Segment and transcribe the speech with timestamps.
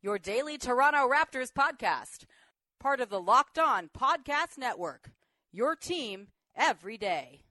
[0.00, 2.24] your daily Toronto Raptors podcast,
[2.78, 5.10] part of the Locked On Podcast Network.
[5.52, 7.42] Your team every day.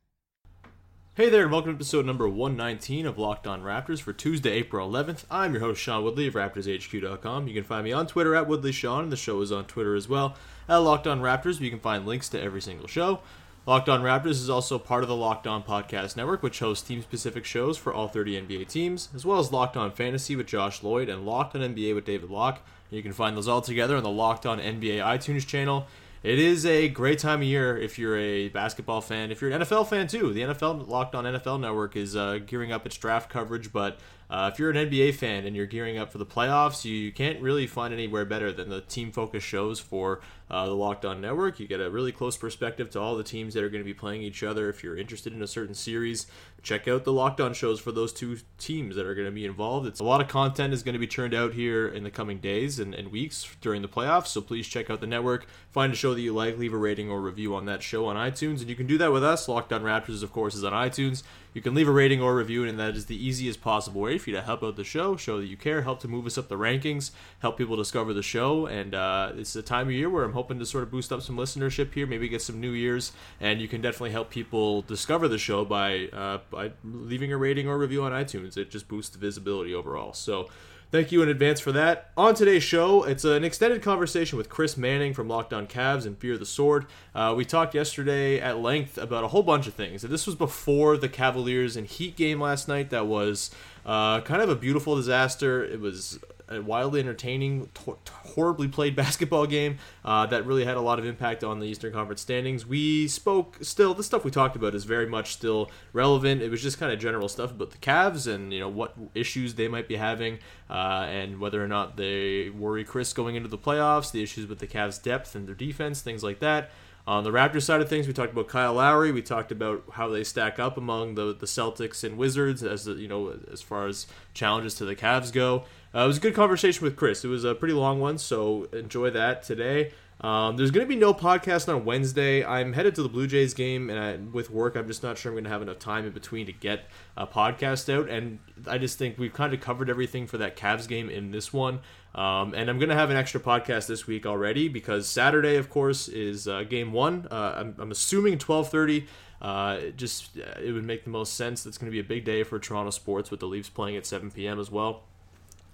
[1.15, 4.89] Hey there, and welcome to episode number 119 of Locked On Raptors for Tuesday, April
[4.89, 5.25] 11th.
[5.29, 7.47] I'm your host, Sean Woodley of RaptorsHQ.com.
[7.47, 10.07] You can find me on Twitter at WoodleySean, and the show is on Twitter as
[10.07, 10.37] well
[10.69, 13.19] at Locked On Raptors, where you can find links to every single show.
[13.67, 17.01] Locked On Raptors is also part of the Locked On Podcast Network, which hosts team
[17.01, 20.83] specific shows for all 30 NBA teams, as well as Locked On Fantasy with Josh
[20.83, 22.61] Lloyd and Locked On NBA with David Locke.
[22.89, 25.85] You can find those all together on the Locked On NBA iTunes channel.
[26.23, 29.61] It is a great time of year if you're a basketball fan, if you're an
[29.61, 30.31] NFL fan too.
[30.31, 33.99] The NFL Locked On NFL Network is uh, gearing up its draft coverage, but
[34.29, 37.41] uh, if you're an NBA fan and you're gearing up for the playoffs, you can't
[37.41, 41.59] really find anywhere better than the team focused shows for uh, the Locked On Network.
[41.59, 43.93] You get a really close perspective to all the teams that are going to be
[43.93, 44.69] playing each other.
[44.69, 46.27] If you're interested in a certain series,
[46.63, 49.45] check out the Locked On shows for those two teams that are going to be
[49.45, 49.87] involved.
[49.87, 52.39] It's a lot of content is going to be churned out here in the coming
[52.39, 54.27] days and, and weeks during the playoffs.
[54.27, 55.47] So please check out the network.
[55.71, 58.15] Find a show that you like, leave a rating or review on that show on
[58.15, 59.47] iTunes, and you can do that with us.
[59.47, 61.23] Locked On Raptors, of course, is on iTunes.
[61.53, 64.29] You can leave a rating or review, and that is the easiest possible way for
[64.29, 66.49] you to help out the show, show that you care, help to move us up
[66.49, 68.67] the rankings, help people discover the show.
[68.67, 71.21] And uh, it's a time of year where I'm hoping to sort of boost up
[71.21, 73.11] some listenership here, maybe get some new ears,
[73.41, 77.67] and you can definitely help people discover the show by uh, by leaving a rating
[77.67, 78.55] or review on iTunes.
[78.55, 80.13] It just boosts the visibility overall.
[80.13, 80.47] So.
[80.89, 82.11] Thank you in advance for that.
[82.15, 86.17] On today's show, it's an extended conversation with Chris Manning from Locked On Cavs and
[86.17, 86.85] Fear the Sword.
[87.13, 90.01] Uh, we talked yesterday at length about a whole bunch of things.
[90.03, 93.51] This was before the Cavaliers and Heat game last night that was
[93.85, 95.61] uh, kind of a beautiful disaster.
[95.61, 100.81] It was a wildly entertaining, to- horribly played basketball game uh, that really had a
[100.81, 102.65] lot of impact on the Eastern Conference standings.
[102.65, 106.41] We spoke still the stuff we talked about is very much still relevant.
[106.41, 109.55] It was just kind of general stuff about the Cavs and you know what issues
[109.55, 113.57] they might be having uh, and whether or not they worry Chris going into the
[113.57, 116.71] playoffs, the issues with the Cavs' depth and their defense, things like that.
[117.07, 119.13] On the Raptors side of things, we talked about Kyle Lowry.
[119.13, 122.95] We talked about how they stack up among the, the Celtics and Wizards as the,
[122.95, 125.63] you know as far as challenges to the Cavs go.
[125.95, 127.23] Uh, it was a good conversation with Chris.
[127.23, 129.93] It was a pretty long one, so enjoy that today.
[130.19, 132.43] Um, there's going to be no podcast on Wednesday.
[132.43, 135.31] I'm headed to the Blue Jays game, and I, with work, I'm just not sure
[135.31, 136.85] I'm going to have enough time in between to get
[137.15, 138.09] a podcast out.
[138.09, 141.53] And I just think we've kind of covered everything for that Cavs game in this
[141.53, 141.79] one.
[142.17, 145.69] Um, and I'm going to have an extra podcast this week already because Saturday, of
[145.69, 147.27] course, is uh, game one.
[147.29, 149.05] Uh, I'm, I'm, assuming 12:30.
[149.39, 151.63] Uh, it just it would make the most sense.
[151.63, 154.05] That's going to be a big day for Toronto sports with the Leafs playing at
[154.07, 154.59] 7 p.m.
[154.59, 155.03] as well.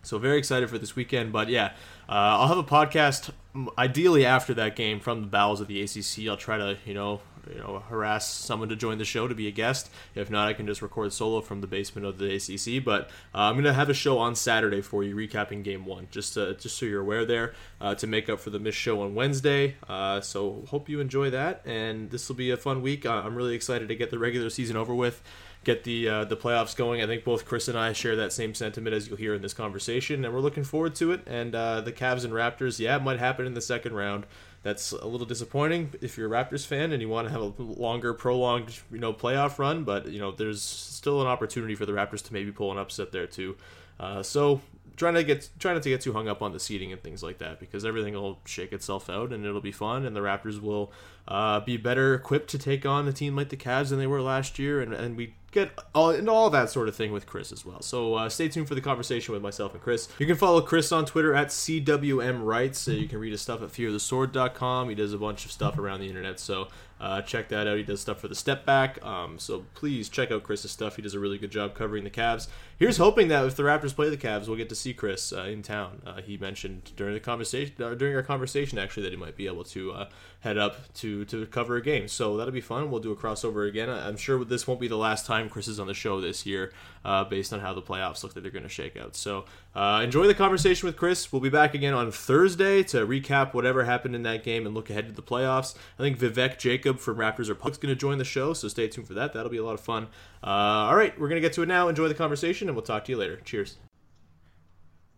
[0.01, 1.31] So very excited for this weekend.
[1.31, 1.67] But yeah,
[2.09, 3.31] uh, I'll have a podcast
[3.77, 6.27] ideally after that game from the bowels of the ACC.
[6.27, 7.21] I'll try to you know
[7.51, 9.89] you know harass someone to join the show to be a guest.
[10.15, 12.83] If not, I can just record solo from the basement of the ACC.
[12.83, 16.33] But uh, I'm gonna have a show on Saturday for you, recapping Game One, just
[16.35, 19.15] to, just so you're aware there, uh, to make up for the missed show on
[19.15, 19.75] Wednesday.
[19.87, 23.05] Uh, so hope you enjoy that, and this will be a fun week.
[23.05, 25.21] Uh, I'm really excited to get the regular season over with
[25.63, 27.01] get the uh, the playoffs going.
[27.01, 29.53] I think both Chris and I share that same sentiment as you'll hear in this
[29.53, 31.21] conversation, and we're looking forward to it.
[31.27, 34.25] And uh, the Cavs and Raptors, yeah, it might happen in the second round.
[34.63, 37.61] That's a little disappointing if you're a Raptors fan and you want to have a
[37.61, 39.83] longer, prolonged, you know, playoff run.
[39.83, 43.11] But you know, there's still an opportunity for the Raptors to maybe pull an upset
[43.11, 43.57] there too.
[43.99, 44.61] Uh, so
[44.95, 47.23] trying to get trying not to get too hung up on the seating and things
[47.23, 50.61] like that because everything will shake itself out and it'll be fun and the Raptors
[50.61, 50.91] will
[51.27, 54.21] uh, be better equipped to take on a team like the Cavs than they were
[54.21, 57.51] last year and, and we get all and all that sort of thing with Chris
[57.51, 57.81] as well.
[57.81, 60.09] So uh, stay tuned for the conversation with myself and Chris.
[60.19, 62.87] You can follow Chris on Twitter at CWM.
[62.87, 64.89] Uh, you can read his stuff at fearthesword.com.
[64.89, 66.39] He does a bunch of stuff around the internet.
[66.39, 66.67] So
[66.99, 67.77] uh, check that out.
[67.77, 69.03] He does stuff for the step back.
[69.05, 70.95] Um, so please check out Chris's stuff.
[70.95, 72.47] He does a really good job covering the Cavs.
[72.83, 75.43] Here's hoping that if the Raptors play the Cavs, we'll get to see Chris uh,
[75.43, 76.01] in town.
[76.05, 79.47] Uh, he mentioned during the conversation, uh, during our conversation, actually, that he might be
[79.47, 80.09] able to uh,
[80.41, 82.09] head up to to cover a game.
[82.09, 82.91] So that'll be fun.
[82.91, 83.89] We'll do a crossover again.
[83.89, 86.73] I'm sure this won't be the last time Chris is on the show this year,
[87.05, 89.15] uh, based on how the playoffs look that they're going to shake out.
[89.15, 89.45] So
[89.75, 91.31] enjoy the conversation with Chris.
[91.31, 94.89] We'll be back again on Thursday to recap whatever happened in that game and look
[94.89, 95.73] ahead to the playoffs.
[95.97, 98.89] I think Vivek Jacob from Raptors Republic Doug's going to join the show, so stay
[98.89, 99.33] tuned for that.
[99.33, 100.09] That'll be a lot of fun.
[100.43, 101.87] Uh, all right, we're going to get to it now.
[101.87, 103.39] Enjoy the conversation, and we'll talk to you later.
[103.45, 103.77] Cheers.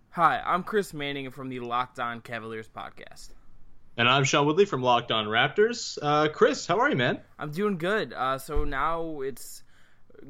[0.09, 3.29] Hi, I'm Chris Manning from the Locked On Cavaliers podcast.
[3.95, 5.97] And I'm Sean Woodley from Locked On Raptors.
[6.01, 7.21] Uh, Chris, how are you, man?
[7.39, 8.11] I'm doing good.
[8.11, 9.63] Uh, so now it's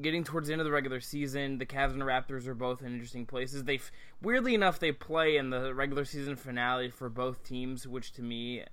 [0.04, 1.57] getting towards the end of the regular season.
[1.57, 3.63] The Cavs and the Raptors are both in interesting places.
[3.63, 3.80] They
[4.21, 8.63] weirdly enough they play in the regular season finale for both teams, which to me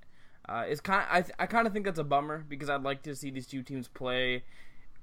[0.46, 1.06] uh, is kind.
[1.10, 3.46] Of, I I kind of think that's a bummer because I'd like to see these
[3.46, 4.44] two teams play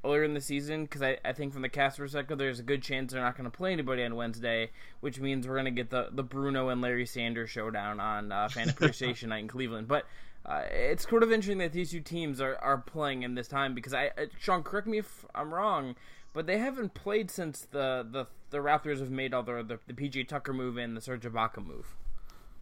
[0.03, 2.81] earlier in the season because I, I think from the Cavs perspective, there's a good
[2.81, 5.89] chance they're not going to play anybody on Wednesday, which means we're going to get
[5.89, 9.87] the, the Bruno and Larry Sanders showdown on uh, Fan Appreciation Night in Cleveland.
[9.87, 10.05] But
[10.45, 13.73] uh, it's sort of interesting that these two teams are, are playing in this time
[13.75, 15.95] because I, uh, Sean, correct me if I'm wrong,
[16.33, 19.93] but they haven't played since the, the, the Raptors have made all the, the, the
[19.93, 21.95] PJ Tucker move and the Serge Ibaka move.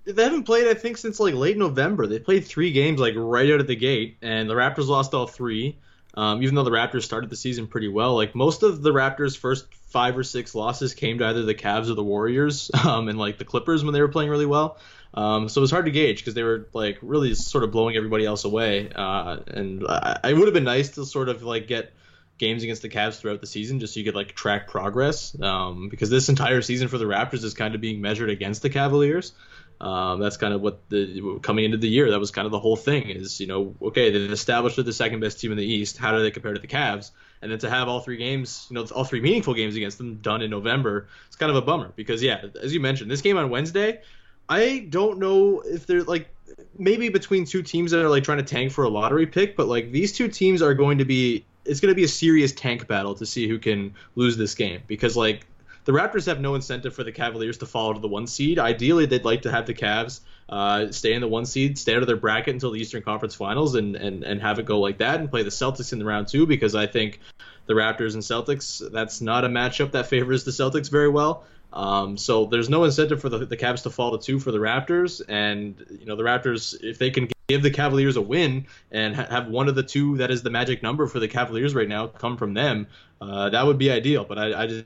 [0.06, 2.08] They haven't played, I think, since like late November.
[2.08, 5.28] They played three games like right out of the gate, and the Raptors lost all
[5.28, 5.78] three.
[6.18, 9.38] Um, even though the Raptors started the season pretty well, like most of the Raptors'
[9.38, 13.20] first five or six losses came to either the Cavs or the Warriors, um, and
[13.20, 14.80] like the Clippers when they were playing really well.
[15.14, 17.96] Um, so it was hard to gauge because they were like really sort of blowing
[17.96, 18.90] everybody else away.
[18.94, 21.94] Uh, and I, it would have been nice to sort of like get
[22.40, 25.40] games against the Cavs throughout the season just so you could like track progress.
[25.40, 28.70] Um, because this entire season for the Raptors is kind of being measured against the
[28.72, 29.34] Cavaliers.
[29.80, 32.10] Um, that's kind of what the coming into the year.
[32.12, 33.10] That was kind of the whole thing.
[33.10, 35.98] Is you know, okay, they've established they're the second best team in the East.
[35.98, 37.12] How do they compare to the Cavs?
[37.42, 40.16] And then to have all three games, you know, all three meaningful games against them
[40.16, 43.38] done in November, it's kind of a bummer because yeah, as you mentioned, this game
[43.38, 44.02] on Wednesday,
[44.50, 46.30] I don't know if they're like
[46.78, 49.68] maybe between two teams that are like trying to tank for a lottery pick, but
[49.68, 52.88] like these two teams are going to be it's going to be a serious tank
[52.88, 55.46] battle to see who can lose this game because like
[55.88, 58.60] the Raptors have no incentive for the Cavaliers to fall to the one seed.
[58.60, 60.20] Ideally, they'd like to have the Cavs
[60.50, 63.36] uh, stay in the one seed, stay out of their bracket until the Eastern Conference
[63.36, 66.04] Finals, and, and and have it go like that, and play the Celtics in the
[66.04, 67.22] round two because I think
[67.68, 71.46] the Raptors and Celtics that's not a matchup that favors the Celtics very well.
[71.72, 74.58] Um, so there's no incentive for the, the Cavs to fall to two for the
[74.58, 79.16] Raptors, and you know the Raptors if they can give the Cavaliers a win and
[79.16, 81.88] ha- have one of the two that is the magic number for the Cavaliers right
[81.88, 82.88] now come from them,
[83.22, 84.26] uh, that would be ideal.
[84.26, 84.86] But I, I just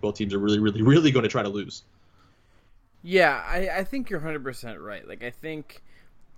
[0.00, 1.84] both teams are really, really, really going to try to lose.
[3.02, 5.06] Yeah, I, I think you're 100% right.
[5.06, 5.82] Like, I think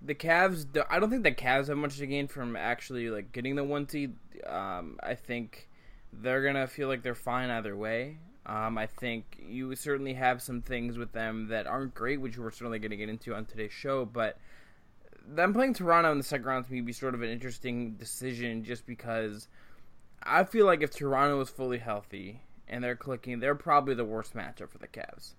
[0.01, 3.55] the Cavs, I don't think the Cavs have much to gain from actually, like, getting
[3.55, 4.13] the one seed.
[4.45, 5.67] Um, I think
[6.13, 8.17] they're going to feel like they're fine either way.
[8.45, 12.51] Um, I think you certainly have some things with them that aren't great, which we're
[12.51, 14.37] certainly going to get into on today's show, but
[15.27, 18.63] them playing Toronto in the second round to me be sort of an interesting decision
[18.63, 19.47] just because–
[20.23, 24.33] I feel like if Toronto is fully healthy and they're clicking, they're probably the worst
[24.35, 25.33] matchup for the Cavs.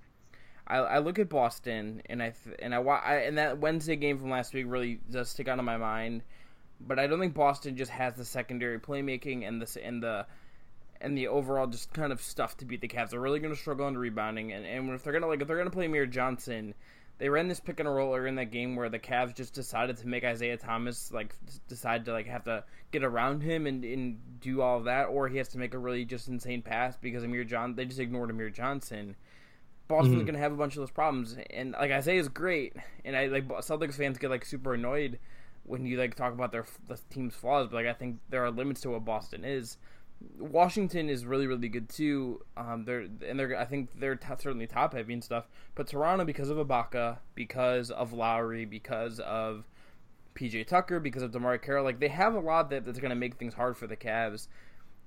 [0.66, 4.30] I, I look at Boston and I and I, I and that Wednesday game from
[4.30, 6.22] last week really does stick out in my mind,
[6.80, 10.26] but I don't think Boston just has the secondary playmaking and the and the
[11.00, 13.10] and the overall just kind of stuff to beat the Cavs.
[13.10, 15.58] They're really going to struggle on rebounding, and, and if they're gonna like if they're
[15.58, 16.74] gonna play Amir Johnson,
[17.20, 19.98] they ran this pick and roll earlier in that game where the Cavs just decided
[19.98, 21.34] to make Isaiah Thomas like
[21.68, 25.28] decide to like have to get around him and, and do all of that, or
[25.28, 28.30] he has to make a really just insane pass because Amir John they just ignored
[28.30, 29.16] Amir Johnson.
[29.86, 30.26] Boston's mm-hmm.
[30.26, 32.74] gonna have a bunch of those problems, and like Isaiah is great,
[33.04, 35.18] and I like Celtics fans get like super annoyed
[35.64, 38.50] when you like talk about their the team's flaws, but like I think there are
[38.50, 39.76] limits to what Boston is.
[40.38, 42.42] Washington is really really good too.
[42.56, 45.48] Um, they're and they're I think they're t- certainly top heavy and stuff.
[45.74, 49.64] But Toronto because of Ibaka, because of Lowry, because of
[50.34, 53.16] PJ Tucker, because of DeMarre Carroll, like they have a lot that, that's going to
[53.16, 54.48] make things hard for the Cavs.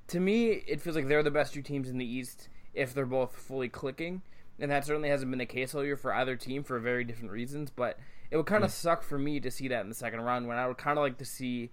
[0.08, 3.06] To me, it feels like they're the best two teams in the East if they're
[3.06, 4.22] both fully clicking,
[4.60, 7.32] and that certainly hasn't been the case all year for either team for very different
[7.32, 7.72] reasons.
[7.72, 7.98] But
[8.30, 8.74] it would kind of mm.
[8.74, 11.04] suck for me to see that in the second round when I would kind of
[11.04, 11.72] like to see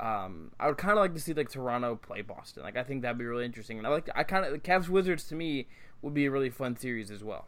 [0.00, 2.62] um, I would kind of like to see like Toronto play Boston.
[2.62, 4.88] Like I think that'd be really interesting, and I like I kind of the Cavs
[4.88, 5.66] Wizards to me
[6.00, 7.46] would be a really fun series as well.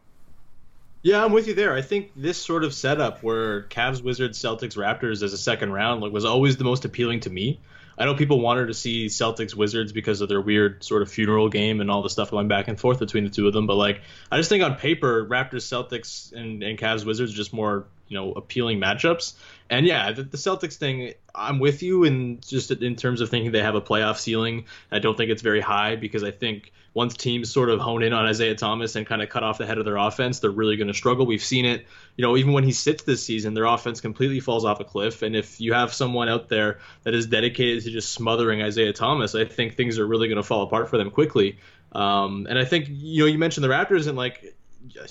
[1.01, 1.73] Yeah, I'm with you there.
[1.73, 6.01] I think this sort of setup where Cavs Wizards Celtics Raptors as a second round
[6.01, 7.59] like was always the most appealing to me.
[7.97, 11.47] I know people wanted to see Celtics Wizards because of their weird sort of funeral
[11.47, 13.67] game and all the stuff going back and forth between the two of them.
[13.67, 17.85] But like, I just think on paper, Raptors Celtics and, and Cavs Wizards just more
[18.07, 19.35] you know appealing matchups.
[19.69, 23.51] And yeah, the, the, Celtics thing, I'm with you in just in terms of thinking
[23.51, 24.65] they have a playoff ceiling.
[24.91, 28.13] I don't think it's very high because I think once teams sort of hone in
[28.13, 30.77] on Isaiah Thomas and kind of cut off the head of their offense, they're really
[30.77, 31.25] going to struggle.
[31.25, 34.65] We've seen it, you know, even when he sits this season, their offense completely falls
[34.65, 35.23] off a cliff.
[35.23, 39.33] And if you have someone out there that is dedicated to just smothering Isaiah Thomas,
[39.33, 41.57] I think things are really going to fall apart for them quickly.
[41.91, 44.55] Um, and I think you know you mentioned the Raptors and like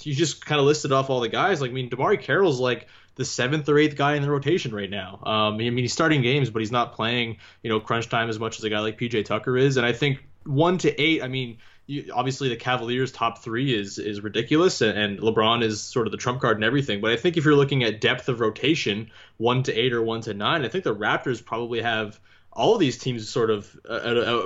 [0.02, 1.60] you just kind of listed off all the guys.
[1.60, 4.90] Like I mean, DeMarre Carroll's like the seventh or eighth guy in the rotation right
[4.90, 5.20] now.
[5.22, 8.38] Um, I mean, he's starting games, but he's not playing, you know, crunch time as
[8.38, 9.76] much as a guy like PJ Tucker is.
[9.76, 13.98] And I think one to eight, I mean, you, obviously the Cavaliers top three is
[13.98, 17.00] is ridiculous, and LeBron is sort of the trump card and everything.
[17.00, 20.22] But I think if you're looking at depth of rotation, one to eight or one
[20.22, 22.18] to nine, I think the Raptors probably have
[22.54, 23.98] all of these teams sort of uh,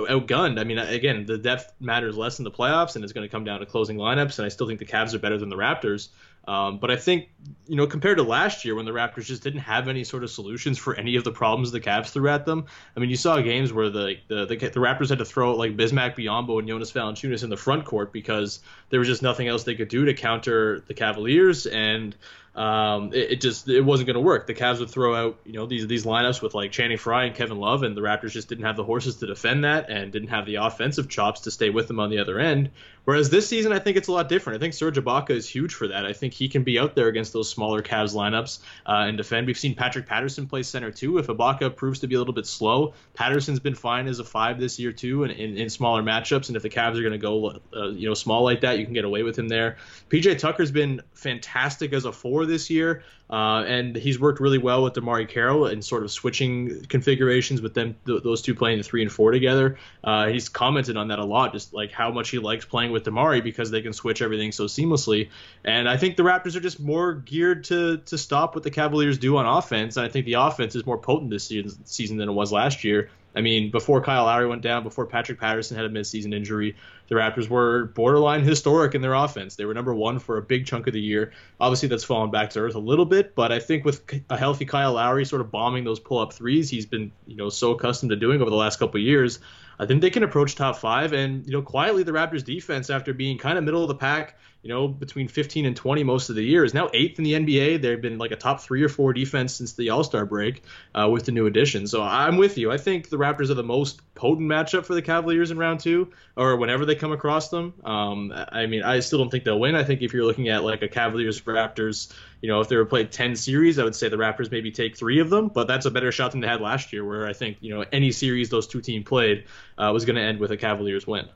[0.09, 0.59] outgunned.
[0.59, 3.43] I mean, again, the depth matters less in the playoffs, and it's going to come
[3.43, 4.39] down to closing lineups.
[4.39, 6.09] And I still think the Cavs are better than the Raptors.
[6.49, 7.29] Um, but I think,
[7.67, 10.31] you know, compared to last year when the Raptors just didn't have any sort of
[10.31, 12.65] solutions for any of the problems the Cavs threw at them.
[12.97, 15.77] I mean, you saw games where the the, the, the Raptors had to throw like
[15.77, 19.63] Bismack Biyombo and Jonas Valanciunas in the front court because there was just nothing else
[19.63, 21.67] they could do to counter the Cavaliers.
[21.67, 22.15] And
[22.55, 24.47] um, it, it, just it wasn't going to work.
[24.47, 27.35] The Cavs would throw out you know these these lineups with like Channing Frye and
[27.35, 30.29] Kevin Love, and the Raptors just didn't have the horses to defend that and didn't
[30.29, 32.71] have the offensive chops to stay with them on the other end.
[33.09, 34.57] Whereas this season, I think it's a lot different.
[34.57, 36.05] I think Serge Ibaka is huge for that.
[36.05, 39.47] I think he can be out there against those smaller Cavs lineups uh, and defend.
[39.47, 41.17] We've seen Patrick Patterson play center too.
[41.17, 44.59] If Ibaka proves to be a little bit slow, Patterson's been fine as a five
[44.59, 46.49] this year too, in, in, in smaller matchups.
[46.49, 48.85] And if the Cavs are going to go uh, you know small like that, you
[48.85, 49.77] can get away with him there.
[50.09, 53.01] PJ Tucker's been fantastic as a four this year.
[53.29, 57.75] Uh, and he's worked really well with DeMarre Carroll and sort of switching configurations with
[57.75, 59.77] them, th- those two playing the three and four together.
[60.03, 62.98] Uh, he's commented on that a lot, just like how much he likes playing with
[63.03, 65.29] DeMarre because they can switch everything so seamlessly.
[65.63, 69.17] And I think the Raptors are just more geared to to stop what the Cavaliers
[69.17, 69.97] do on offense.
[69.97, 72.83] And I think the offense is more potent this season, season than it was last
[72.83, 73.09] year.
[73.35, 76.75] I mean, before Kyle Lowry went down, before Patrick Patterson had a midseason injury,
[77.09, 79.55] the Raptors were borderline historic in their offense.
[79.55, 81.31] They were number one for a big chunk of the year.
[81.59, 84.65] Obviously, that's fallen back to earth a little bit, but I think with a healthy
[84.65, 88.15] Kyle Lowry sort of bombing those pull-up threes, he's been you know so accustomed to
[88.15, 89.39] doing over the last couple years.
[89.79, 93.13] I think they can approach top five, and you know quietly the Raptors defense, after
[93.13, 96.35] being kind of middle of the pack you know, between 15 and 20 most of
[96.35, 96.65] the year.
[96.65, 97.81] Is now eighth in the NBA.
[97.81, 100.63] They've been like a top three or four defense since the All Star break
[100.93, 101.87] uh, with the new addition.
[101.87, 102.71] So I'm with you.
[102.71, 106.11] I think the Raptors are the most potent matchup for the Cavaliers in round two
[106.35, 107.73] or whenever they come across them.
[107.85, 109.75] Um, I mean, I still don't think they'll win.
[109.75, 112.85] I think if you're looking at like a Cavaliers Raptors, you know, if they were
[112.85, 115.85] played 10 series, I would say the Raptors maybe take three of them, but that's
[115.85, 118.49] a better shot than they had last year, where I think, you know, any series
[118.49, 119.45] those two teams played
[119.77, 121.29] uh, was going to end with a Cavaliers win.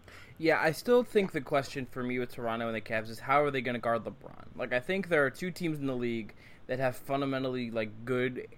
[0.43, 3.41] Yeah, I still think the question for me with Toronto and the Cavs is how
[3.41, 4.57] are they going to guard LeBron?
[4.57, 6.33] Like, I think there are two teams in the league
[6.67, 8.49] that have fundamentally like good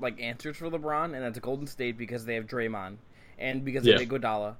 [0.00, 2.98] like answers for LeBron, and that's Golden State because they have Draymond
[3.40, 4.54] and because they have Iguodala,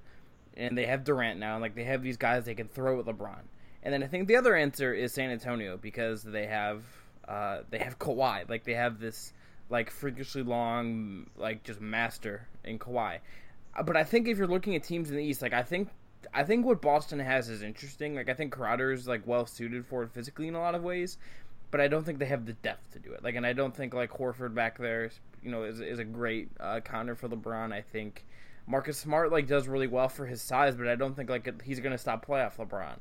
[0.56, 3.06] and they have Durant now, and like they have these guys they can throw at
[3.06, 3.42] LeBron.
[3.84, 6.82] And then I think the other answer is San Antonio because they have
[7.28, 9.32] uh, they have Kawhi, like they have this
[9.70, 13.20] like freakishly long like just master in Kawhi.
[13.76, 15.90] Uh, but I think if you're looking at teams in the East, like I think
[16.32, 18.14] I think what Boston has is interesting.
[18.14, 20.82] Like I think Crowder is like well suited for it physically in a lot of
[20.82, 21.18] ways,
[21.70, 23.22] but I don't think they have the depth to do it.
[23.22, 25.10] Like, and I don't think like Horford back there,
[25.42, 27.72] you know, is is a great uh, counter for LeBron.
[27.72, 28.24] I think
[28.66, 31.80] Marcus Smart like does really well for his size, but I don't think like he's
[31.80, 32.98] gonna stop playoff LeBron.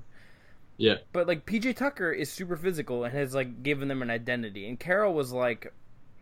[0.77, 0.95] Yeah.
[1.13, 4.79] But like PJ Tucker is super physical and has like given them an identity, and
[4.79, 5.73] Carroll was like,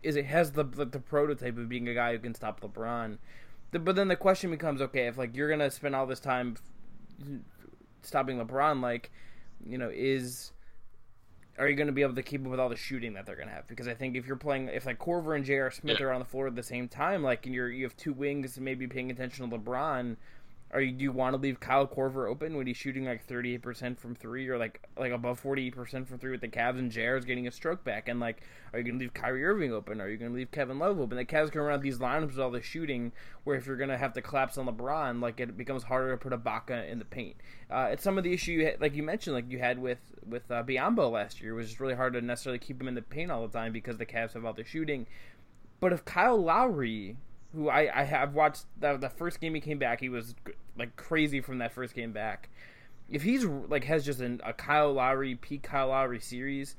[0.02, 3.18] is it has the the, the prototype of being a guy who can stop LeBron.
[3.72, 6.56] but then the question becomes, okay, if like you're gonna spend all this time
[8.02, 9.10] stopping LeBron, like,
[9.66, 10.52] you know, is
[11.58, 13.36] are you going to be able to keep up with all the shooting that they're
[13.36, 13.66] going to have?
[13.68, 15.70] Because I think if you're playing, if like Korver and J.R.
[15.70, 16.06] Smith yeah.
[16.06, 18.58] are on the floor at the same time, like, and you're you have two wings,
[18.58, 20.16] maybe paying attention to LeBron,
[20.74, 23.54] are you do you want to leave Kyle Korver open when he's shooting like thirty
[23.54, 26.90] eight percent from three or like like above 40% from three with the Cavs and
[26.90, 30.00] J.R.'s getting a stroke back and like are you gonna leave Kyrie Irving open?
[30.00, 31.16] Are you gonna leave Kevin Love open?
[31.16, 33.12] The Cavs can run these lineups with all the shooting
[33.44, 36.32] where if you're gonna have to collapse on LeBron, like it becomes harder to put
[36.32, 37.36] Ibaka in the paint.
[37.70, 40.00] Uh, it's some of the issue you had, like you mentioned, like you had with
[40.28, 43.02] with uh, Biyombo last year, was just really hard to necessarily keep him in the
[43.02, 45.06] paint all the time because the Cavs have all the shooting.
[45.78, 47.16] But if Kyle Lowry
[47.54, 50.34] who I, I have watched the, the first game he came back, he was
[50.76, 52.50] like crazy from that first game back.
[53.08, 56.76] If he's like has just an, a Kyle Lowry peak Kyle Lowry series,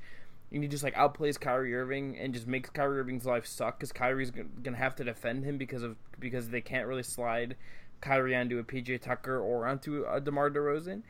[0.52, 3.92] and he just like outplays Kyrie Irving and just makes Kyrie Irving's life suck because
[3.92, 7.56] Kyrie's gonna have to defend him because of because they can't really slide
[8.00, 11.02] Kyrie onto a PJ Tucker or onto a DeMar DeRozan.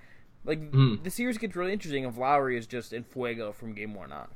[0.45, 1.03] Like mm.
[1.03, 4.29] the series gets really interesting if Lowry is just in fuego from game one on.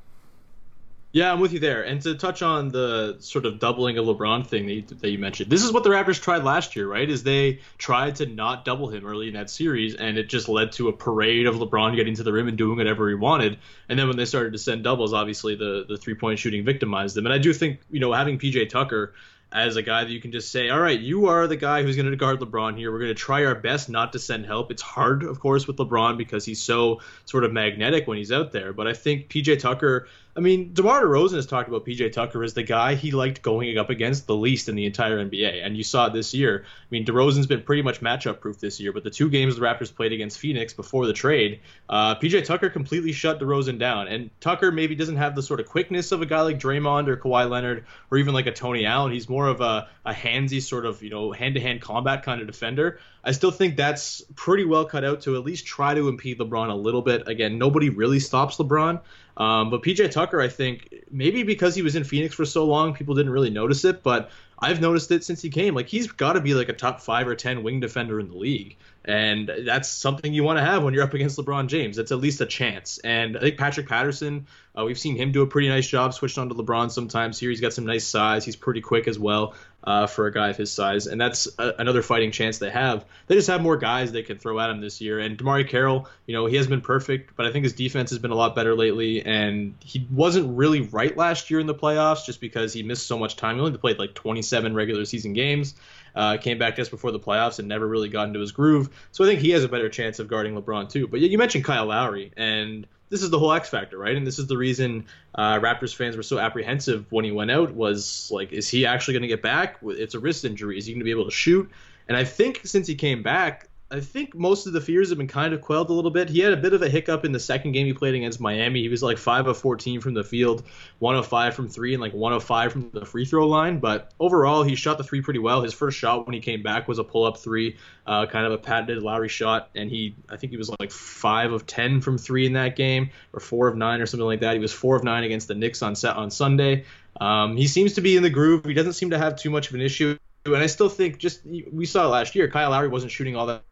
[1.13, 1.83] Yeah, I'm with you there.
[1.83, 5.17] And to touch on the sort of doubling of LeBron thing that you, that you,
[5.17, 7.09] mentioned, this is what the Raptors tried last year, right?
[7.09, 10.71] Is they tried to not double him early in that series, and it just led
[10.73, 13.59] to a parade of LeBron getting to the rim and doing whatever he wanted.
[13.89, 17.15] And then when they started to send doubles, obviously the the three point shooting victimized
[17.15, 17.25] them.
[17.25, 19.13] And I do think you know having PJ Tucker
[19.51, 21.97] as a guy that you can just say, all right, you are the guy who's
[21.97, 22.91] going to guard LeBron here.
[22.91, 24.71] We're going to try our best not to send help.
[24.71, 28.53] It's hard, of course, with LeBron because he's so sort of magnetic when he's out
[28.53, 28.71] there.
[28.71, 32.53] But I think PJ Tucker I mean, DeMar DeRozan has talked about PJ Tucker as
[32.53, 35.83] the guy he liked going up against the least in the entire NBA, and you
[35.83, 36.63] saw it this year.
[36.65, 39.61] I mean, DeRozan's been pretty much matchup proof this year, but the two games the
[39.61, 41.59] Raptors played against Phoenix before the trade,
[41.89, 44.07] uh, PJ Tucker completely shut DeRozan down.
[44.07, 47.17] And Tucker maybe doesn't have the sort of quickness of a guy like Draymond or
[47.17, 49.11] Kawhi Leonard or even like a Tony Allen.
[49.11, 52.39] He's more of a, a handsy sort of you know hand to hand combat kind
[52.39, 52.99] of defender.
[53.23, 56.69] I still think that's pretty well cut out to at least try to impede LeBron
[56.69, 57.27] a little bit.
[57.27, 59.01] Again, nobody really stops LeBron.
[59.37, 62.93] Um, but PJ Tucker, I think maybe because he was in Phoenix for so long,
[62.93, 64.03] people didn't really notice it.
[64.03, 65.73] But I've noticed it since he came.
[65.73, 68.37] Like he's got to be like a top five or ten wing defender in the
[68.37, 71.97] league, and that's something you want to have when you're up against LeBron James.
[71.97, 72.99] It's at least a chance.
[72.99, 74.45] And I think Patrick Patterson,
[74.77, 77.37] uh, we've seen him do a pretty nice job switching onto LeBron sometimes.
[77.37, 78.45] Here he's got some nice size.
[78.45, 81.73] He's pretty quick as well uh, for a guy of his size, and that's a,
[81.79, 83.03] another fighting chance they have.
[83.27, 85.19] They just have more guys they can throw at him this year.
[85.19, 88.19] And DeMarre Carroll, you know, he has been perfect, but I think his defense has
[88.19, 89.25] been a lot better lately.
[89.25, 93.17] And he wasn't really right last year in the playoffs just because he missed so
[93.17, 93.55] much time.
[93.55, 95.75] He only played like 27 regular season games.
[96.13, 98.89] Uh, came back just before the playoffs and never really got into his groove.
[99.13, 101.07] So I think he has a better chance of guarding LeBron too.
[101.07, 104.15] But you mentioned Kyle Lowry, and this is the whole X factor, right?
[104.15, 107.75] And this is the reason uh, Raptors fans were so apprehensive when he went out.
[107.75, 109.77] Was like, is he actually going to get back?
[109.83, 110.77] It's a wrist injury.
[110.77, 111.69] Is he going to be able to shoot?
[112.07, 115.27] And I think since he came back, I think most of the fears have been
[115.27, 116.29] kind of quelled a little bit.
[116.29, 118.81] He had a bit of a hiccup in the second game he played against Miami.
[118.81, 120.63] He was like 5 of 14 from the field,
[120.99, 123.79] 105 from three, and like 105 from the free throw line.
[123.79, 125.61] But overall, he shot the three pretty well.
[125.61, 127.75] His first shot when he came back was a pull up three,
[128.07, 129.69] uh, kind of a patented Lowry shot.
[129.75, 133.09] And he, I think he was like 5 of 10 from three in that game,
[133.33, 134.53] or 4 of 9 or something like that.
[134.53, 136.85] He was 4 of 9 against the Knicks on set on Sunday.
[137.19, 138.63] Um, he seems to be in the groove.
[138.63, 140.17] He doesn't seem to have too much of an issue.
[140.45, 143.63] And I still think just we saw last year, Kyle Lowry wasn't shooting all that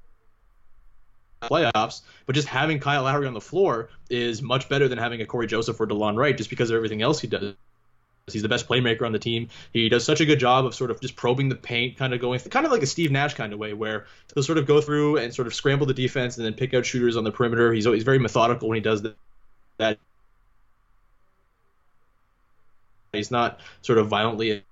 [1.41, 5.25] playoffs, but just having Kyle Lowry on the floor is much better than having a
[5.25, 7.55] Cory Joseph or Delon Wright just because of everything else he does.
[8.31, 9.49] He's the best playmaker on the team.
[9.73, 12.21] He does such a good job of sort of just probing the paint, kind of
[12.21, 14.81] going, kind of like a Steve Nash kind of way, where he'll sort of go
[14.81, 17.73] through and sort of scramble the defense and then pick out shooters on the perimeter.
[17.73, 19.03] He's always very methodical when he does
[19.77, 19.97] that.
[23.11, 24.63] He's not sort of violently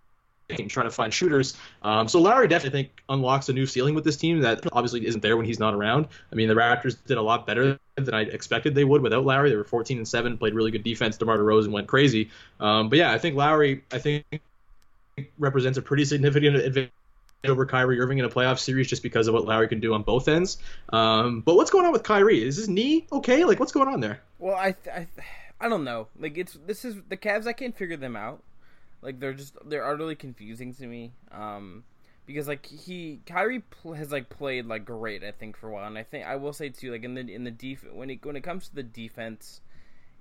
[0.56, 1.58] trying to find shooters.
[1.84, 5.06] Um, so Lowry definitely I think unlocks a new ceiling with this team that obviously
[5.06, 6.08] isn't there when he's not around.
[6.32, 9.50] I mean, the Raptors did a lot better than I expected they would without Lowry.
[9.50, 11.18] They were 14 and seven, played really good defense.
[11.18, 12.30] DeMar DeRozan went crazy.
[12.60, 14.26] Um, but yeah, I think Lowry I think
[15.38, 16.92] represents a pretty significant advantage
[17.46, 20.02] over Kyrie Irving in a playoff series just because of what Lowry can do on
[20.04, 20.58] both ends.
[20.90, 22.44] Um, but what's going on with Kyrie?
[22.44, 23.44] Is his knee okay?
[23.44, 24.22] Like what's going on there?
[24.40, 25.08] Well, I I,
[25.60, 26.08] I don't know.
[26.18, 27.48] Like it's this is the Cavs.
[27.48, 28.42] I can't figure them out.
[29.02, 31.14] Like they're just they're utterly confusing to me.
[31.32, 31.84] Um,
[32.26, 35.88] because like he Kyrie pl- has like played like great I think for a while,
[35.88, 38.26] and I think I will say too like in the in the def when it
[38.26, 39.62] when it comes to the defense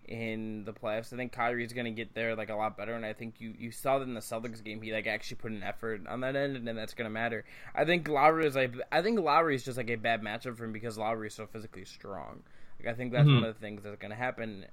[0.09, 3.05] in the playoffs, I think Kyrie is gonna get there like a lot better, and
[3.05, 5.65] I think you you saw that in the Celtics game he like actually put an
[5.65, 7.45] effort on that end, and then that's gonna matter.
[7.75, 10.65] I think Lowry is like I think Lowry is just like a bad matchup for
[10.65, 12.45] him because Lowry is so physically strong.
[12.79, 13.41] Like I think that's mm-hmm.
[13.41, 14.67] one of the things that's gonna happen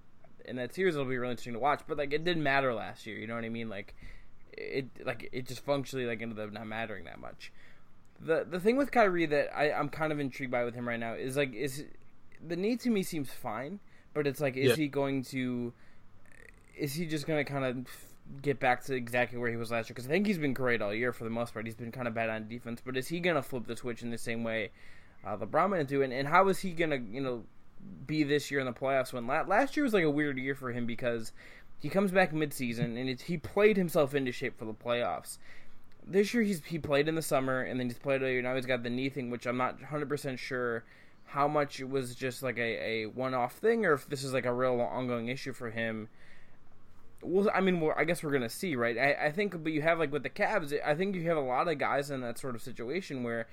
[0.45, 1.81] in that series it'll be really interesting to watch.
[1.87, 3.69] But like it didn't matter last year, you know what I mean?
[3.69, 3.95] Like
[4.51, 7.51] it like it just functionally like ended up not mattering that much.
[8.19, 10.99] The the thing with Kyrie that I, I'm kind of intrigued by with him right
[10.99, 11.83] now is like is
[12.45, 13.79] the knee to me seems fine,
[14.13, 14.75] but it's like is yeah.
[14.75, 15.73] he going to
[16.77, 17.87] is he just going to kind of
[18.41, 19.95] get back to exactly where he was last year?
[19.95, 21.65] Because I think he's been great all year for the most part.
[21.65, 24.01] He's been kind of bad on defense, but is he going to flip the switch
[24.01, 24.71] in the same way
[25.25, 26.01] uh, LeBron went into?
[26.01, 27.43] And, and how is he going to you know
[28.05, 30.55] be this year in the playoffs when la- last year was like a weird year
[30.55, 31.31] for him because
[31.79, 35.37] he comes back midseason and he played himself into shape for the playoffs.
[36.05, 38.41] This year he's he played in the summer and then he's played all year.
[38.41, 40.83] Now he's got the knee thing, which I'm not 100 percent sure
[41.25, 44.33] how much it was just like a, a one off thing or if this is
[44.33, 46.09] like a real ongoing issue for him.
[47.21, 48.97] Well, I mean, I guess we're gonna see, right?
[48.97, 51.41] I, I think, but you have like with the Cavs, I think you have a
[51.41, 53.47] lot of guys in that sort of situation where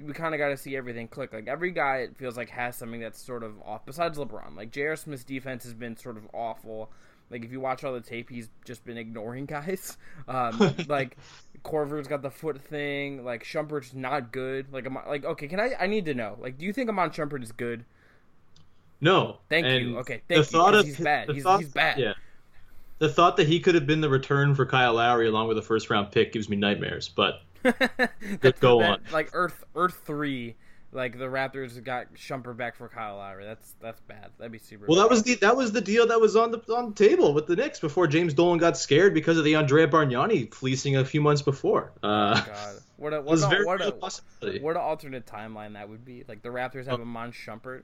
[0.00, 1.32] we kind of got to see everything click.
[1.32, 3.84] Like every guy, it feels like has something that's sort of off.
[3.84, 4.96] Besides LeBron, like J.R.
[4.96, 6.90] Smith's defense has been sort of awful.
[7.30, 9.96] Like if you watch all the tape, he's just been ignoring guys.
[10.28, 11.16] Um, like
[11.64, 13.24] Korver's got the foot thing.
[13.24, 14.72] Like Shumpert's not good.
[14.72, 15.72] Like I'm like okay, can I?
[15.78, 16.36] I need to know.
[16.40, 17.84] Like, do you think Iman Shumpert is good?
[19.00, 19.38] No.
[19.48, 19.98] Thank and you.
[19.98, 20.60] Okay, thank you.
[20.60, 21.28] Of, he's bad.
[21.28, 21.98] He's, thought, he's bad.
[21.98, 22.12] Yeah.
[22.98, 25.62] The thought that he could have been the return for Kyle Lowry along with a
[25.62, 27.08] first round pick gives me nightmares.
[27.08, 27.40] But
[28.60, 29.00] go that, on.
[29.12, 30.56] Like Earth Earth three
[30.92, 33.44] like the Raptors got Shumpert back for Kyle Lowry.
[33.44, 34.30] That's that's bad.
[34.38, 34.86] That'd be super.
[34.86, 35.04] Well, bad.
[35.04, 37.46] that was the that was the deal that was on the on the table with
[37.46, 41.20] the Knicks before James Dolan got scared because of the Andrea Bargnani fleecing a few
[41.20, 41.92] months before.
[42.02, 44.60] Uh, Oh, God, what a it what was a, very what a, possibility.
[44.60, 46.24] what an alternate timeline that would be.
[46.28, 47.82] Like the Raptors have Iman Shumpert.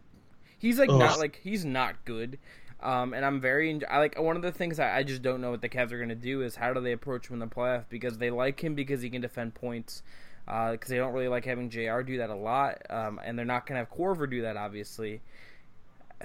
[0.58, 0.98] He's like Ugh.
[0.98, 2.38] not like he's not good.
[2.80, 5.50] Um, and I'm very I like one of the things I, I just don't know
[5.50, 7.84] what the Cavs are gonna do is how do they approach him in the playoff
[7.88, 10.02] because they like him because he can defend points.
[10.46, 12.02] Because they don't really like having J.R.
[12.02, 15.20] do that a lot, um, and they're not gonna have Korver do that obviously.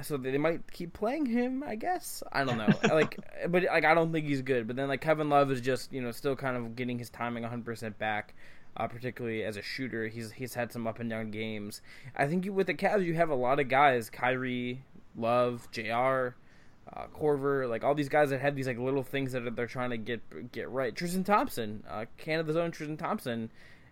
[0.02, 2.24] So they might keep playing him, I guess.
[2.32, 2.70] I don't know.
[2.96, 4.66] like, but like I don't think he's good.
[4.66, 7.44] But then like Kevin Love is just you know still kind of getting his timing
[7.44, 8.34] 100 percent back
[8.78, 10.08] uh, particularly as a shooter.
[10.08, 11.82] He's he's had some up and down games.
[12.16, 14.84] I think you, with the Cavs, you have a lot of guys: Kyrie,
[15.16, 16.36] Love, J.R.,
[16.92, 19.92] uh, Korver, like all these guys that have these like little things that they're trying
[19.92, 20.96] to get get right.
[20.96, 23.50] Tristan Thompson, uh, Canada's own Tristan Thompson.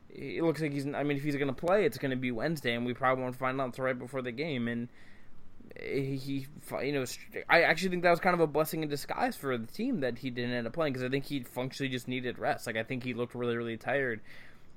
[0.10, 0.86] It looks like he's.
[0.86, 3.24] I mean, if he's going to play, it's going to be Wednesday, and we probably
[3.24, 4.68] won't find out until right before the game.
[4.68, 4.90] And
[5.80, 6.48] he, he,
[6.84, 7.06] you know,
[7.50, 10.18] I actually think that was kind of a blessing in disguise for the team that
[10.18, 12.68] he didn't end up playing because I think he functionally just needed rest.
[12.68, 14.22] Like I think he looked really, really tired,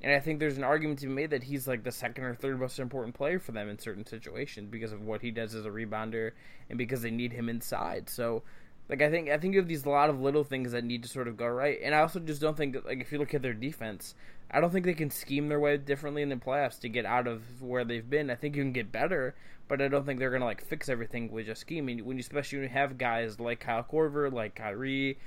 [0.03, 2.35] and I think there's an argument to be made that he's like the second or
[2.35, 5.65] third most important player for them in certain situations because of what he does as
[5.65, 6.33] a rebounder
[6.69, 8.11] and because they need him inside.
[8.11, 8.43] So,
[8.89, 11.03] like I think I think you have these a lot of little things that need
[11.05, 13.19] to sort of go right, and I also just don't think that like if you
[13.19, 14.15] look at their defense,
[14.51, 17.27] I don't think they can scheme their way differently in the playoffs to get out
[17.27, 18.31] of where they've been.
[18.31, 19.35] I think you can get better,
[19.69, 22.05] but I don't think they're gonna like fix everything with just scheming.
[22.05, 25.19] When you especially when you have guys like Kyle Korver, like Kyrie,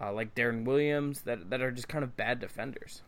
[0.00, 3.02] uh, like Deron Williams, that that are just kind of bad defenders.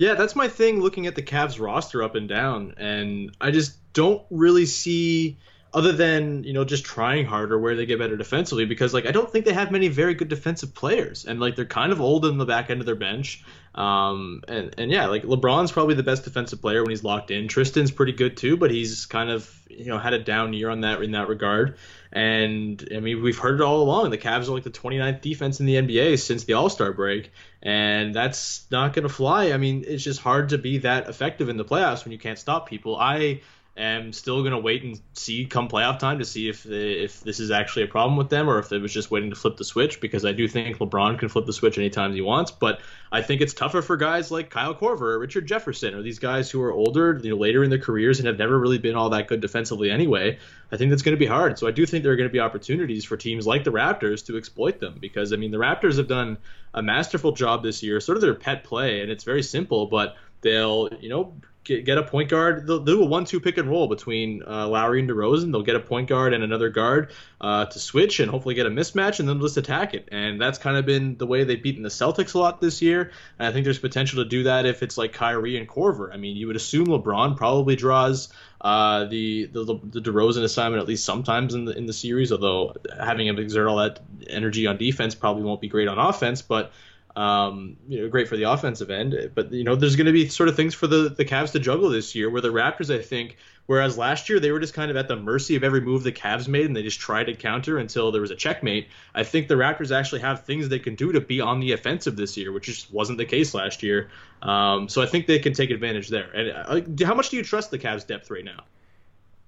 [0.00, 3.76] Yeah, that's my thing looking at the Cavs roster up and down, and I just
[3.92, 5.36] don't really see
[5.74, 9.10] other than you know just trying harder where they get better defensively because like I
[9.10, 12.24] don't think they have many very good defensive players and like they're kind of old
[12.24, 13.44] in the back end of their bench.
[13.74, 17.46] Um and and yeah like LeBron's probably the best defensive player when he's locked in.
[17.46, 20.80] Tristan's pretty good too but he's kind of you know had a down year on
[20.80, 21.76] that in that regard
[22.12, 24.10] and I mean we've heard it all along.
[24.10, 27.32] The Cavs are like the 29th defense in the NBA since the All-Star break.
[27.62, 29.52] And that's not going to fly.
[29.52, 32.38] I mean it's just hard to be that effective in the playoffs when you can't
[32.38, 32.96] stop people.
[32.96, 33.42] I
[33.76, 37.38] am still going to wait and see come playoff time to see if if this
[37.38, 39.64] is actually a problem with them or if it was just waiting to flip the
[39.64, 42.80] switch because I do think LeBron can flip the switch anytime he wants but
[43.12, 46.50] I think it's tougher for guys like Kyle Korver or Richard Jefferson or these guys
[46.50, 49.10] who are older you know later in their careers and have never really been all
[49.10, 50.38] that good defensively anyway.
[50.72, 51.58] I think that's going to be hard.
[51.58, 54.26] So I do think there are going to be opportunities for teams like the Raptors
[54.26, 56.38] to exploit them because I mean the Raptors have done
[56.74, 58.00] a masterful job this year.
[58.00, 61.98] Sort of their pet play and it's very simple but they'll you know get, get
[61.98, 62.66] a point guard.
[62.66, 65.52] They'll do a one-two pick and roll between uh, Lowry and DeRozan.
[65.52, 68.70] They'll get a point guard and another guard uh, to switch and hopefully get a
[68.70, 70.08] mismatch, and then just attack it.
[70.12, 73.10] And that's kind of been the way they've beaten the Celtics a lot this year.
[73.38, 76.12] And I think there's potential to do that if it's like Kyrie and Korver.
[76.12, 78.28] I mean, you would assume LeBron probably draws
[78.60, 82.30] uh, the, the the DeRozan assignment at least sometimes in the in the series.
[82.30, 86.42] Although having him exert all that energy on defense probably won't be great on offense,
[86.42, 86.72] but
[87.16, 89.32] um, you know, great for the offensive end.
[89.34, 91.58] But you know, there's going to be sort of things for the the Cavs to
[91.58, 92.30] juggle this year.
[92.30, 95.16] Where the Raptors, I think, whereas last year they were just kind of at the
[95.16, 98.20] mercy of every move the Cavs made, and they just tried to counter until there
[98.20, 98.88] was a checkmate.
[99.14, 102.16] I think the Raptors actually have things they can do to be on the offensive
[102.16, 104.10] this year, which just wasn't the case last year.
[104.42, 106.30] Um, so I think they can take advantage there.
[106.30, 108.64] And uh, how much do you trust the Cavs' depth right now?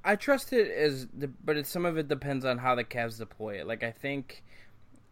[0.05, 3.61] I trust it as, the, but some of it depends on how the Cavs deploy
[3.61, 3.67] it.
[3.67, 4.43] Like I think.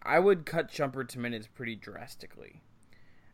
[0.02, 2.62] I would cut Shumpert to minutes pretty drastically.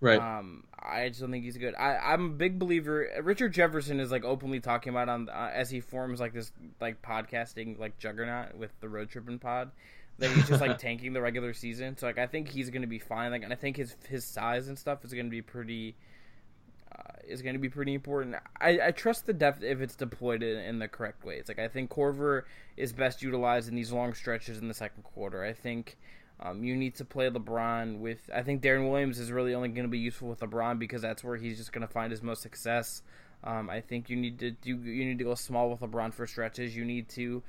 [0.01, 0.21] Right.
[0.21, 1.75] Um, I just don't think he's good.
[1.75, 3.09] I, I'm a big believer.
[3.23, 7.01] Richard Jefferson is like openly talking about on uh, as he forms like this like
[7.03, 9.71] podcasting like juggernaut with the road tripping pod
[10.19, 11.97] that he's just like tanking the regular season.
[11.97, 13.31] So like I think he's gonna be fine.
[13.31, 15.97] Like and I think his his size and stuff is gonna be pretty.
[16.95, 18.37] Uh, is going to be pretty important.
[18.59, 21.35] I, I trust the depth if it's deployed in, in the correct way.
[21.35, 22.45] It's Like I think Korver
[22.77, 25.45] is best utilized in these long stretches in the second quarter.
[25.45, 25.99] I think
[26.40, 28.29] um, you need to play LeBron with.
[28.35, 31.25] I think Deron Williams is really only going to be useful with LeBron because that's
[31.25, 33.03] where he's just going to find his most success.
[33.42, 34.77] Um, I think you need to do.
[34.77, 36.77] You need to go small with LeBron for stretches.
[36.77, 37.42] You need to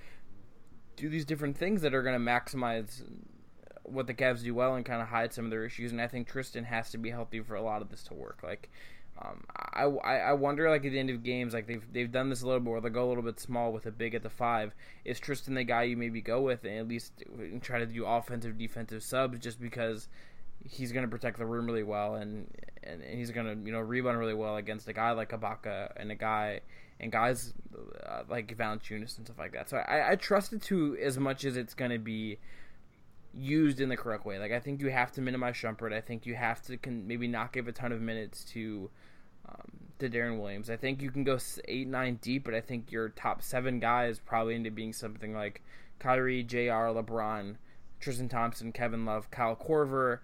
[0.95, 3.03] do these different things that are going to maximize
[3.83, 5.91] what the Cavs do well and kind of hide some of their issues.
[5.91, 8.39] And I think Tristan has to be healthy for a lot of this to work.
[8.43, 8.69] Like.
[9.19, 9.83] Um, I,
[10.19, 12.59] I, wonder like at the end of games like they've they've done this a little
[12.59, 14.75] bit where they go a little bit small with a big at the five.
[15.05, 17.23] Is Tristan the guy you maybe go with and at least
[17.61, 20.07] try to do offensive defensive subs just because
[20.63, 22.47] he's going to protect the rim really well and,
[22.83, 25.91] and, and he's going to you know rebound really well against a guy like Ibaka
[25.95, 26.61] and a guy
[26.99, 27.53] and guys
[28.05, 29.69] uh, like Valanciunas and stuff like that.
[29.69, 32.39] So I, I trust it to as much as it's going to be
[33.33, 34.39] used in the correct way.
[34.39, 35.93] Like I think you have to minimize Shumpert.
[35.93, 38.89] I think you have to can maybe not give a ton of minutes to
[39.47, 40.69] um, to Deron Williams.
[40.69, 41.37] I think you can go
[41.67, 45.33] eight nine deep, but I think your top seven guys probably end up being something
[45.33, 45.63] like
[45.99, 47.55] Kyrie, J.R., LeBron,
[47.99, 50.19] Tristan Thompson, Kevin Love, Kyle Korver.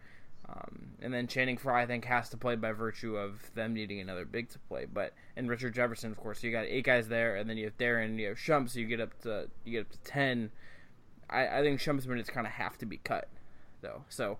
[0.48, 4.02] Um, and then Channing Frye, I think, has to play by virtue of them needing
[4.02, 4.86] another big to play.
[4.86, 7.66] But and Richard Jefferson, of course, so you got eight guys there, and then you
[7.66, 10.52] have Deron, you have Shump, so you get up to you get up to ten.
[11.34, 13.28] I, I think Shump's minutes kind of have to be cut,
[13.82, 14.04] though.
[14.10, 14.38] So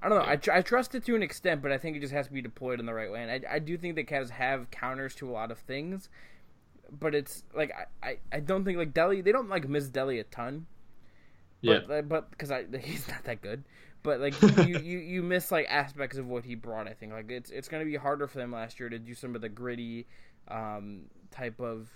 [0.00, 0.30] I don't know.
[0.30, 2.32] I, tr- I trust it to an extent, but I think it just has to
[2.32, 3.22] be deployed in the right way.
[3.22, 6.08] And I, I do think the Cavs have counters to a lot of things,
[6.90, 9.24] but it's like I, I, I don't think like Delly.
[9.24, 10.66] They don't like miss Delly a ton.
[11.62, 12.00] But, yeah.
[12.02, 13.64] But because I he's not that good
[14.04, 16.86] but like you, you you miss like aspects of what he brought.
[16.86, 19.14] I think like it's it's going to be harder for them last year to do
[19.14, 20.06] some of the gritty
[20.46, 21.88] um, type of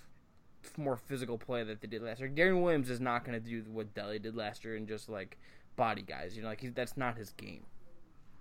[0.77, 2.29] more physical play that they did last year.
[2.29, 5.37] Deron Williams is not going to do what Delly did last year and just like
[5.75, 6.35] body guys.
[6.35, 7.63] You know, like that's not his game.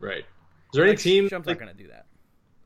[0.01, 0.19] Right.
[0.19, 0.25] Is
[0.73, 1.25] there like, any team?
[1.25, 2.07] Shump's like, not going to do that.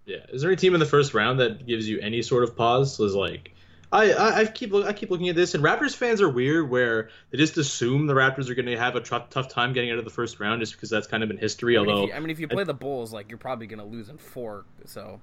[0.07, 0.19] Yeah.
[0.31, 2.99] Is there any team in the first round that gives you any sort of pause?
[2.99, 3.53] Was like
[3.93, 7.11] I, I, I keep I keep looking at this, and Raptors fans are weird, where
[7.31, 10.05] they just assume the Raptors are going to have a tough time getting out of
[10.05, 11.77] the first round, just because that's kind of been history.
[11.77, 13.67] I mean, although, you, I mean, if you play I, the Bulls, like you're probably
[13.67, 14.65] going to lose in four.
[14.87, 15.21] So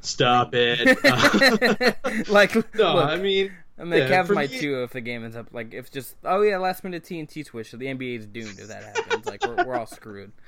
[0.00, 0.98] stop it.
[2.28, 3.52] like no, look, I mean.
[3.78, 6.16] And the yeah, Cavs might me, too if the game ends up like if just
[6.24, 9.46] oh yeah last minute TNT twitch so the NBA is doomed if that happens like
[9.46, 10.32] we're, we're all screwed.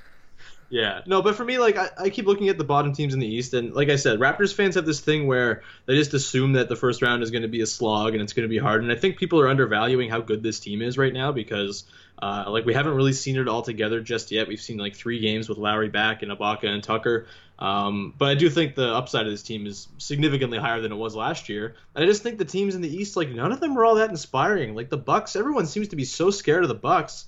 [0.71, 3.19] Yeah, no, but for me, like I, I, keep looking at the bottom teams in
[3.19, 6.53] the East, and like I said, Raptors fans have this thing where they just assume
[6.53, 8.59] that the first round is going to be a slog and it's going to be
[8.59, 8.85] hard.
[8.85, 11.83] And I think people are undervaluing how good this team is right now because,
[12.23, 14.47] uh, like, we haven't really seen it all together just yet.
[14.47, 17.27] We've seen like three games with Lowry back and Ibaka and Tucker.
[17.61, 20.97] Um, but I do think the upside of this team is significantly higher than it
[20.97, 21.75] was last year.
[21.95, 23.97] And I just think the teams in the East, like, none of them are all
[23.97, 24.75] that inspiring.
[24.75, 27.27] Like the Bucks, everyone seems to be so scared of the Bucks.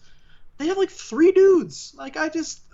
[0.56, 1.94] They have like three dudes.
[1.96, 2.62] Like I just.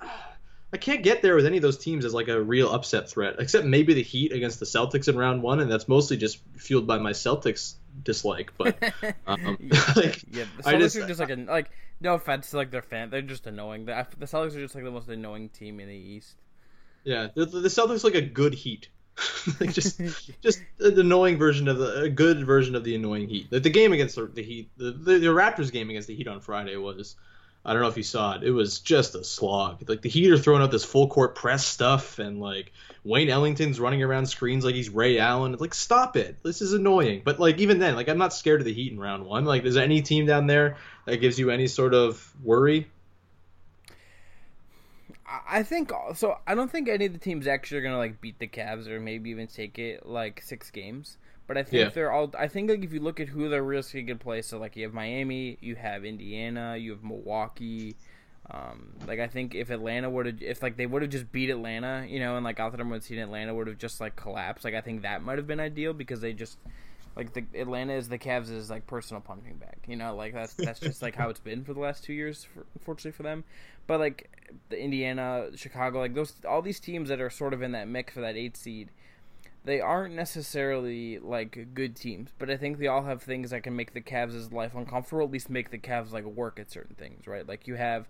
[0.70, 3.36] I can't get there with any of those teams as like a real upset threat,
[3.38, 6.86] except maybe the Heat against the Celtics in round one, and that's mostly just fueled
[6.86, 8.52] by my Celtics dislike.
[8.58, 8.76] But
[9.26, 11.70] um, yeah, like, yeah, the Celtics just, are just like a, like
[12.02, 13.86] no offense to like their fan, they're just annoying.
[13.86, 16.36] The, the Celtics are just like the most annoying team in the East.
[17.08, 18.90] Yeah, the, the Celtics like a good Heat.
[19.60, 19.98] like just
[20.42, 23.48] just an annoying version of the a good version of the annoying Heat.
[23.48, 26.28] The, the game against the, the Heat, the, the, the Raptors game against the Heat
[26.28, 27.16] on Friday was
[27.64, 28.42] I don't know if you saw it.
[28.42, 29.88] It was just a slog.
[29.88, 33.80] Like the Heat are throwing out this full court press stuff, and like Wayne Ellington's
[33.80, 35.54] running around screens like he's Ray Allen.
[35.54, 36.42] It's like stop it.
[36.42, 37.22] This is annoying.
[37.24, 39.46] But like even then, like I'm not scared of the Heat in round one.
[39.46, 42.90] Like is there any team down there that gives you any sort of worry?
[45.48, 46.38] I think so.
[46.46, 49.00] I don't think any of the teams actually are gonna like beat the Cavs or
[49.00, 51.18] maybe even take it like six games.
[51.46, 51.88] But I think yeah.
[51.88, 52.32] they're all.
[52.38, 54.84] I think like if you look at who they're really good play, so like you
[54.84, 57.96] have Miami, you have Indiana, you have Milwaukee.
[58.50, 61.50] Um, like I think if Atlanta would have, if like they would have just beat
[61.50, 64.64] Atlanta, you know, and like Altham would have seen Atlanta would have just like collapsed.
[64.64, 66.58] Like I think that might have been ideal because they just
[67.16, 69.76] like the Atlanta is the Cavs is like personal punching bag.
[69.86, 72.44] You know, like that's that's just like how it's been for the last two years,
[72.44, 73.44] for, unfortunately for them.
[73.88, 74.30] But like
[74.68, 78.14] the Indiana, Chicago, like those all these teams that are sort of in that mix
[78.14, 78.90] for that eight seed
[79.68, 83.76] they aren't necessarily like good teams, but I think they all have things that can
[83.76, 85.24] make the Cavs' life uncomfortable.
[85.24, 87.46] At least make the Cavs like work at certain things, right?
[87.46, 88.08] Like you have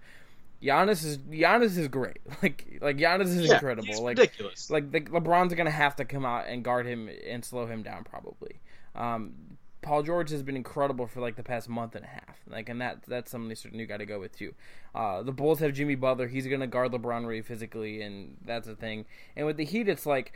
[0.63, 2.19] Giannis is Giannis is great.
[2.43, 4.05] Like like Giannis is yeah, incredible.
[4.05, 4.71] like ridiculous.
[4.71, 8.05] Like the, LeBron's gonna have to come out and guard him and slow him down
[8.05, 8.61] probably.
[8.95, 9.35] Um,
[9.81, 12.39] Paul George has been incredible for like the past month and a half.
[12.49, 14.55] Like, and that that's something certain you got to go with too.
[14.95, 16.29] Uh, the Bulls have Jimmy Butler.
[16.29, 19.05] He's gonna guard LeBron really physically, and that's a thing.
[19.37, 20.33] And with the Heat, it's like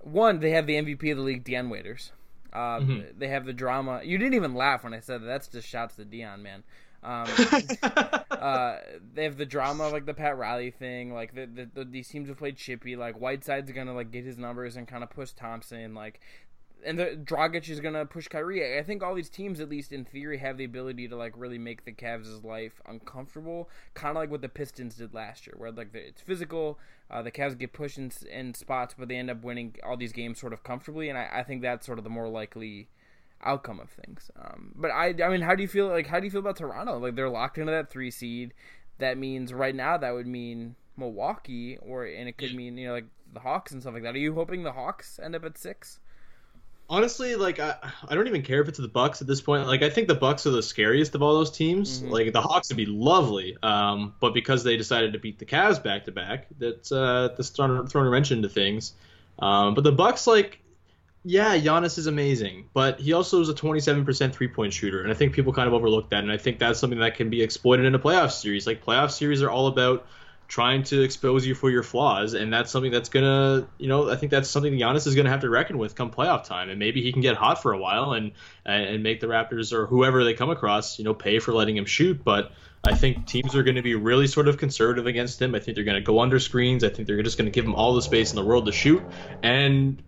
[0.00, 2.12] one, they have the MVP of the league, Dion Waiters.
[2.52, 3.18] Uh, mm-hmm.
[3.18, 4.00] They have the drama.
[4.02, 5.26] You didn't even laugh when I said that.
[5.26, 6.64] That's just shouts to Dion, man.
[7.02, 7.26] Um,
[8.30, 8.76] uh,
[9.14, 11.14] they have the drama of like the Pat Riley thing.
[11.14, 12.96] Like the, the, the, these teams have played chippy.
[12.96, 15.94] Like Whiteside's gonna like get his numbers and kind of push Thompson.
[15.94, 16.20] Like
[16.84, 18.78] and the Dragic is gonna push Kyrie.
[18.78, 21.58] I think all these teams, at least in theory, have the ability to like really
[21.58, 25.70] make the Cavs' life uncomfortable, kind of like what the Pistons did last year, where
[25.70, 26.78] like it's physical.
[27.10, 30.12] Uh, the Cavs get pushed in, in, spots, but they end up winning all these
[30.12, 32.88] games sort of comfortably, and I, I think that's sort of the more likely
[33.42, 34.30] outcome of things.
[34.36, 35.88] Um, but I, I mean, how do you feel?
[35.88, 36.98] Like, how do you feel about Toronto?
[36.98, 38.54] Like they're locked into that three seed.
[38.98, 42.94] That means right now that would mean Milwaukee, or and it could mean you know
[42.94, 44.14] like the Hawks and stuff like that.
[44.14, 46.00] Are you hoping the Hawks end up at six?
[46.90, 47.76] Honestly, like I,
[48.08, 49.66] I don't even care if it's the Bucks at this point.
[49.66, 52.00] Like I think the Bucks are the scariest of all those teams.
[52.00, 52.10] Mm-hmm.
[52.10, 55.82] Like the Hawks would be lovely, um, but because they decided to beat the Cavs
[55.82, 58.92] back to back, that's uh, that's throwing, throwing a wrench into things.
[59.38, 60.60] Um, but the Bucks, like,
[61.24, 65.14] yeah, Giannis is amazing, but he also is a 27% three point shooter, and I
[65.14, 66.24] think people kind of overlook that.
[66.24, 68.66] And I think that's something that can be exploited in a playoff series.
[68.66, 70.06] Like playoff series are all about
[70.50, 74.16] trying to expose you for your flaws, and that's something that's gonna, you know, I
[74.16, 77.02] think that's something Giannis is gonna have to reckon with come playoff time, and maybe
[77.02, 78.32] he can get hot for a while and
[78.66, 81.86] and make the Raptors or whoever they come across, you know, pay for letting him
[81.86, 82.24] shoot.
[82.24, 82.50] But
[82.82, 85.54] I think teams are going to be really sort of conservative against him.
[85.54, 86.82] I think they're going to go under screens.
[86.82, 88.72] I think they're just going to give him all the space in the world to
[88.72, 89.04] shoot,
[89.44, 90.02] and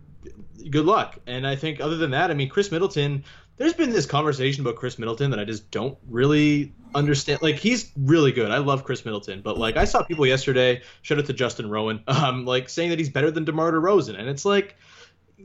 [0.69, 1.19] good luck.
[1.25, 3.23] And I think other than that, I mean, Khris Middleton
[3.57, 7.41] there's been this conversation about Khris Middleton that I just don't really understand.
[7.41, 8.51] Like he's really good.
[8.51, 12.03] I love Khris Middleton, but like I saw people yesterday, shout out to Justin Rowan,
[12.07, 14.75] um, like saying that he's better than DeMar DeRozan, and it's like,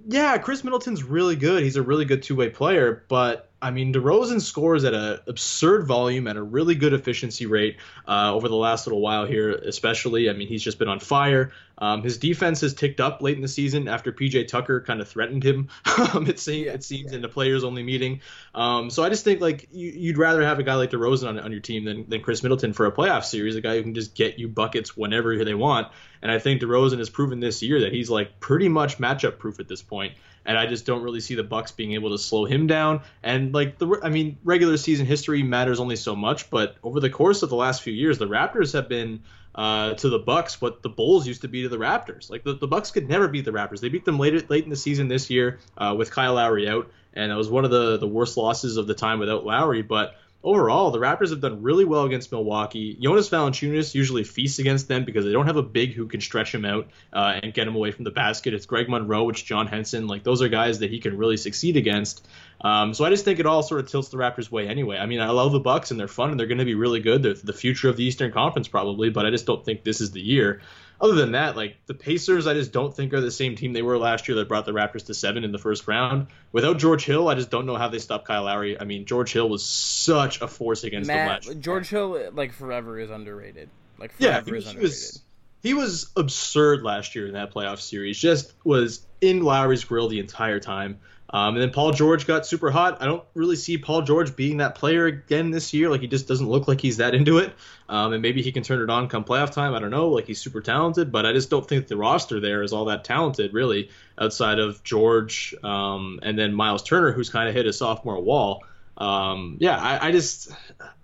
[0.06, 1.62] yeah, Khris Middleton's really good.
[1.62, 5.86] He's a really good two way player, but I mean, DeRozan scores at an absurd
[5.86, 10.30] volume at a really good efficiency rate uh, over the last little while here, especially.
[10.30, 11.52] I mean, he's just been on fire.
[11.76, 15.08] Um, his defense has ticked up late in the season after PJ Tucker kind of
[15.08, 15.68] threatened him.
[15.98, 17.16] Um, it, seems, yeah, it seems yeah.
[17.16, 18.20] in the players only meeting.
[18.54, 21.40] Um, so I just think like you, would rather have a guy like DeRozan on,
[21.40, 23.94] on your team than, than Khris Middleton for a playoff series, a guy who can
[23.94, 25.88] just get you buckets whenever they want.
[26.22, 29.58] And I think DeRozan has proven this year that he's like pretty much matchup proof
[29.58, 30.14] at this point
[30.48, 33.02] and I just don't really see the Bucks being able to slow him down.
[33.22, 37.10] And like the, I mean, regular season history matters only so much, but over the
[37.10, 39.20] course of the last few years, the Raptors have been
[39.54, 42.30] uh, to the Bucks what the Bulls used to be to the Raptors.
[42.30, 43.80] Like the, the Bucks could never beat the Raptors.
[43.80, 46.90] They beat them late late in the season this year uh, with Kyle Lowry out,
[47.12, 49.82] and it was one of the the worst losses of the time without Lowry.
[49.82, 52.96] But overall, the Raptors have done really well against Milwaukee.
[53.00, 56.54] Jonas Valanciunas usually feasts against them because they don't have a big who can stretch
[56.54, 58.54] him out uh, and get him away from the basket.
[58.54, 60.06] It's Greg Monroe, it's John Henson.
[60.06, 62.26] Like those are guys that he can really succeed against.
[62.60, 64.98] Um, so I just think it all sort of tilts the Raptors' way anyway.
[64.98, 67.00] I mean, I love the Bucks and they're fun and they're going to be really
[67.00, 67.22] good.
[67.22, 70.10] They're the future of the Eastern Conference probably, but I just don't think this is
[70.12, 70.60] the year
[71.00, 73.82] other than that, like the Pacers, I just don't think are the same team they
[73.82, 76.26] were last year that brought the Raptors to seven in the first round.
[76.50, 78.80] Without George Hill, I just don't know how they stop Kyle Lowry.
[78.80, 81.60] I mean, George Hill was such a force against Matt, the match.
[81.60, 83.68] George Hill, like forever, is underrated.
[83.98, 84.82] Like forever yeah, is underrated.
[84.82, 85.22] Was,
[85.62, 88.18] he was absurd last year in that playoff series.
[88.18, 90.98] Just was in Lowry's grill the entire time.
[91.30, 93.02] Um, and then Paul George got super hot.
[93.02, 95.90] I don't really see Paul George being that player again this year.
[95.90, 97.52] Like he just doesn't look like he's that into it.
[97.88, 99.74] Um, and maybe he can turn it on come playoff time.
[99.74, 100.08] I don't know.
[100.08, 103.04] Like he's super talented, but I just don't think the roster there is all that
[103.04, 107.72] talented really, outside of George um, and then Miles Turner, who's kind of hit a
[107.72, 108.64] sophomore wall.
[108.96, 110.50] Um, yeah, I, I, just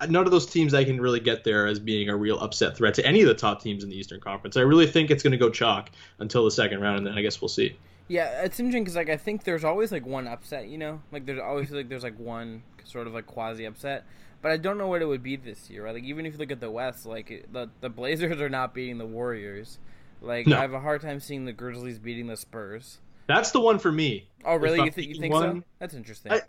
[0.08, 2.94] none of those teams I can really get there as being a real upset threat
[2.94, 4.56] to any of the top teams in the Eastern Conference.
[4.56, 7.22] I really think it's going to go chalk until the second round, and then I
[7.22, 7.76] guess we'll see.
[8.08, 11.24] Yeah, it's interesting because like I think there's always like one upset, you know, like
[11.26, 14.04] there's always like there's like one sort of like quasi upset,
[14.42, 15.84] but I don't know what it would be this year.
[15.84, 15.94] Right?
[15.94, 18.98] Like even if you look at the West, like the the Blazers are not beating
[18.98, 19.78] the Warriors.
[20.20, 20.58] Like no.
[20.58, 22.98] I have a hard time seeing the Grizzlies beating the Spurs.
[23.26, 24.28] That's the one for me.
[24.44, 24.82] Oh really?
[24.82, 25.64] You, th- you think one, so?
[25.78, 26.32] That's interesting.
[26.32, 26.40] I,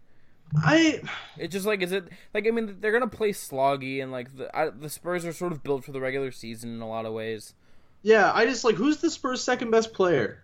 [0.57, 1.01] I
[1.37, 4.55] it's just like is it like I mean they're gonna play sloggy and like the
[4.55, 7.13] I, the Spurs are sort of built for the regular season in a lot of
[7.13, 7.53] ways.
[8.01, 10.43] Yeah, I just like who's the Spurs' second best player?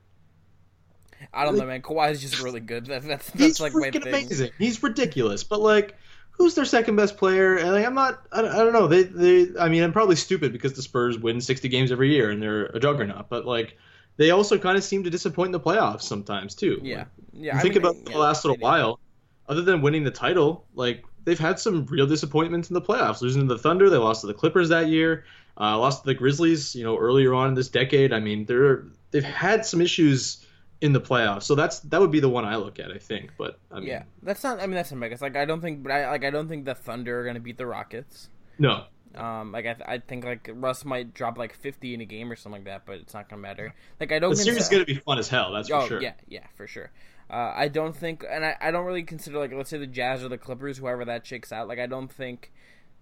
[1.33, 1.81] I don't like, know, man.
[1.81, 2.85] Kawhi is just really good.
[2.87, 4.51] That, that's that's he's like freaking amazing.
[4.57, 5.95] He's ridiculous, but like,
[6.31, 7.57] who's their second best player?
[7.57, 8.25] And like, I'm not.
[8.31, 8.87] I, I don't know.
[8.87, 9.47] They they.
[9.59, 12.65] I mean, I'm probably stupid because the Spurs win 60 games every year and they're
[12.65, 13.29] a juggernaut.
[13.29, 13.77] But like,
[14.17, 16.79] they also kind of seem to disappoint in the playoffs sometimes too.
[16.83, 17.59] Yeah, yeah.
[17.59, 18.99] think mean, about yeah, the last little while.
[19.47, 23.21] Other than winning the title, like they've had some real disappointments in the playoffs.
[23.21, 25.25] Losing to the Thunder, they lost to the Clippers that year.
[25.59, 28.13] Uh, lost to the Grizzlies, you know, earlier on in this decade.
[28.13, 30.45] I mean, they're they've had some issues
[30.81, 31.43] in the playoffs.
[31.43, 33.31] So that's that would be the one I look at, I think.
[33.37, 34.59] But I mean, yeah, that's not.
[34.59, 35.17] I mean, that's a mega.
[35.21, 37.41] Like I don't think, but I like I don't think the Thunder are going to
[37.41, 38.29] beat the Rockets.
[38.57, 38.85] No.
[39.13, 42.31] Um, like I, th- I think like Russ might drop like fifty in a game
[42.31, 43.73] or something like that, but it's not gonna matter.
[43.99, 44.31] Like I don't.
[44.31, 45.51] The series is gonna be fun as hell.
[45.51, 46.01] That's oh, for sure.
[46.01, 46.91] Yeah, yeah, for sure.
[47.29, 50.23] Uh, I don't think, and I, I don't really consider like let's say the Jazz
[50.23, 51.67] or the Clippers, whoever that shakes out.
[51.67, 52.51] Like I don't think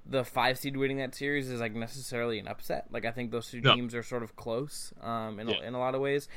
[0.05, 2.87] the five seed winning that series is like necessarily an upset.
[2.89, 3.75] Like I think those two no.
[3.75, 5.57] teams are sort of close um, in yeah.
[5.61, 6.27] a, in a lot of ways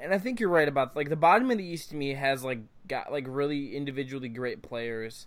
[0.00, 2.44] and I think you're right about like the bottom of the East to me has
[2.44, 5.26] like got like really individually great players.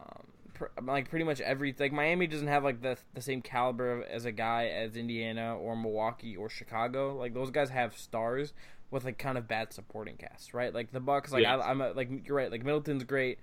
[0.00, 4.04] Um, pr- like pretty much every like Miami doesn't have like the the same caliber
[4.10, 7.16] as a guy as Indiana or Milwaukee or Chicago.
[7.16, 8.52] Like those guys have stars
[8.90, 10.72] with like kind of bad supporting casts, right?
[10.72, 11.56] Like the Bucks, like yeah.
[11.56, 12.50] I, am like you're right.
[12.50, 13.38] Like Middleton's great,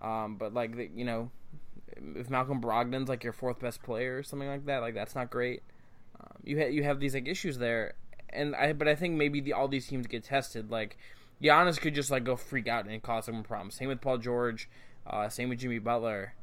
[0.00, 1.30] um, but like the, you know,
[2.16, 5.30] if Malcolm Brogdon's like your fourth best player or something like that, like that's not
[5.30, 5.62] great.
[6.20, 7.94] Um, you ha- you have these like issues there,
[8.36, 10.70] and I but I think maybe the, all these teams get tested.
[10.70, 10.96] Like
[11.42, 13.74] Giannis could just like go freak out and cause some problems.
[13.74, 14.68] Same with Paul George.
[15.06, 16.34] Uh, same with Jimmy Butler.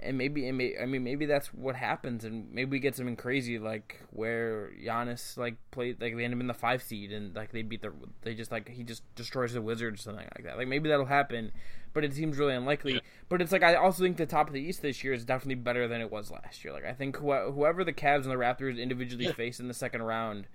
[0.00, 3.16] And maybe, and may, I mean, maybe that's what happens, and maybe we get something
[3.16, 7.34] crazy like where Giannis like played, like they end up in the five seed, and
[7.34, 10.44] like they beat the, they just like he just destroys the Wizards or something like
[10.44, 10.58] that.
[10.58, 11.50] Like maybe that'll happen,
[11.94, 12.94] but it seems really unlikely.
[12.94, 13.00] Yeah.
[13.30, 15.54] But it's like I also think the top of the East this year is definitely
[15.54, 16.74] better than it was last year.
[16.74, 19.32] Like I think wh- whoever the Cavs and the Raptors individually yeah.
[19.32, 20.46] face in the second round,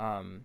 [0.00, 0.44] um,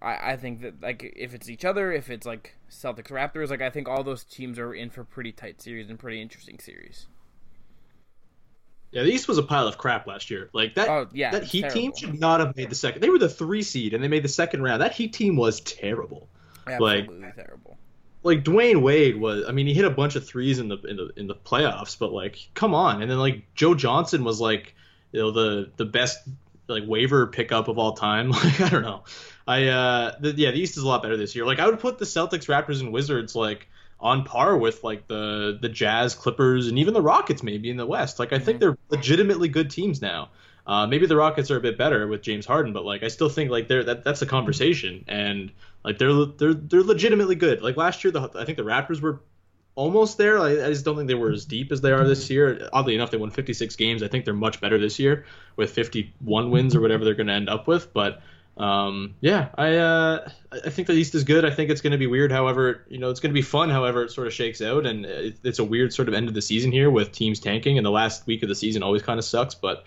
[0.00, 3.62] I, I think that like if it's each other, if it's like Celtics Raptors, like
[3.62, 7.06] I think all those teams are in for pretty tight series and pretty interesting series.
[8.92, 10.50] Yeah, the East was a pile of crap last year.
[10.52, 10.88] Like that.
[10.88, 11.80] Oh, yeah, that Heat terrible.
[11.80, 13.02] team should not have made the second.
[13.02, 14.82] They were the three seed and they made the second round.
[14.82, 16.28] That Heat team was terrible.
[16.66, 17.78] Absolutely like, terrible.
[18.22, 19.44] Like Dwyane Wade was.
[19.48, 21.98] I mean, he hit a bunch of threes in the in the in the playoffs,
[21.98, 23.02] but like, come on.
[23.02, 24.74] And then like Joe Johnson was like,
[25.12, 26.18] you know, the the best
[26.70, 28.32] like waiver pickup of all time.
[28.44, 29.04] Like I don't know.
[29.46, 31.44] I uh the, yeah, the East is a lot better this year.
[31.44, 33.68] Like I would put the Celtics, Raptors, and Wizards like
[33.98, 37.86] on par with like the the Jazz, Clippers, and even the Rockets maybe in the
[37.86, 38.18] West.
[38.18, 38.70] Like I think mm-hmm.
[38.70, 40.30] they're legitimately good teams now.
[40.66, 43.28] Uh, maybe the Rockets are a bit better with James Harden, but like I still
[43.28, 45.50] think like they're that that's a conversation, and
[45.84, 47.62] like they're they're they're legitimately good.
[47.62, 49.20] Like last year, the I think the Raptors were
[49.74, 50.38] almost there.
[50.38, 52.68] I, just don't think they were as deep as they are this year.
[52.72, 54.02] Oddly enough, they won 56 games.
[54.02, 55.24] I think they're much better this year
[55.56, 57.92] with 51 wins or whatever they're going to end up with.
[57.92, 58.22] But
[58.56, 61.44] um, yeah, I uh, I think the East is good.
[61.44, 62.30] I think it's going to be weird.
[62.30, 63.70] However, you know, it's going to be fun.
[63.70, 66.34] However, it sort of shakes out, and it, it's a weird sort of end of
[66.34, 69.18] the season here with teams tanking, and the last week of the season always kind
[69.18, 69.54] of sucks.
[69.54, 69.84] But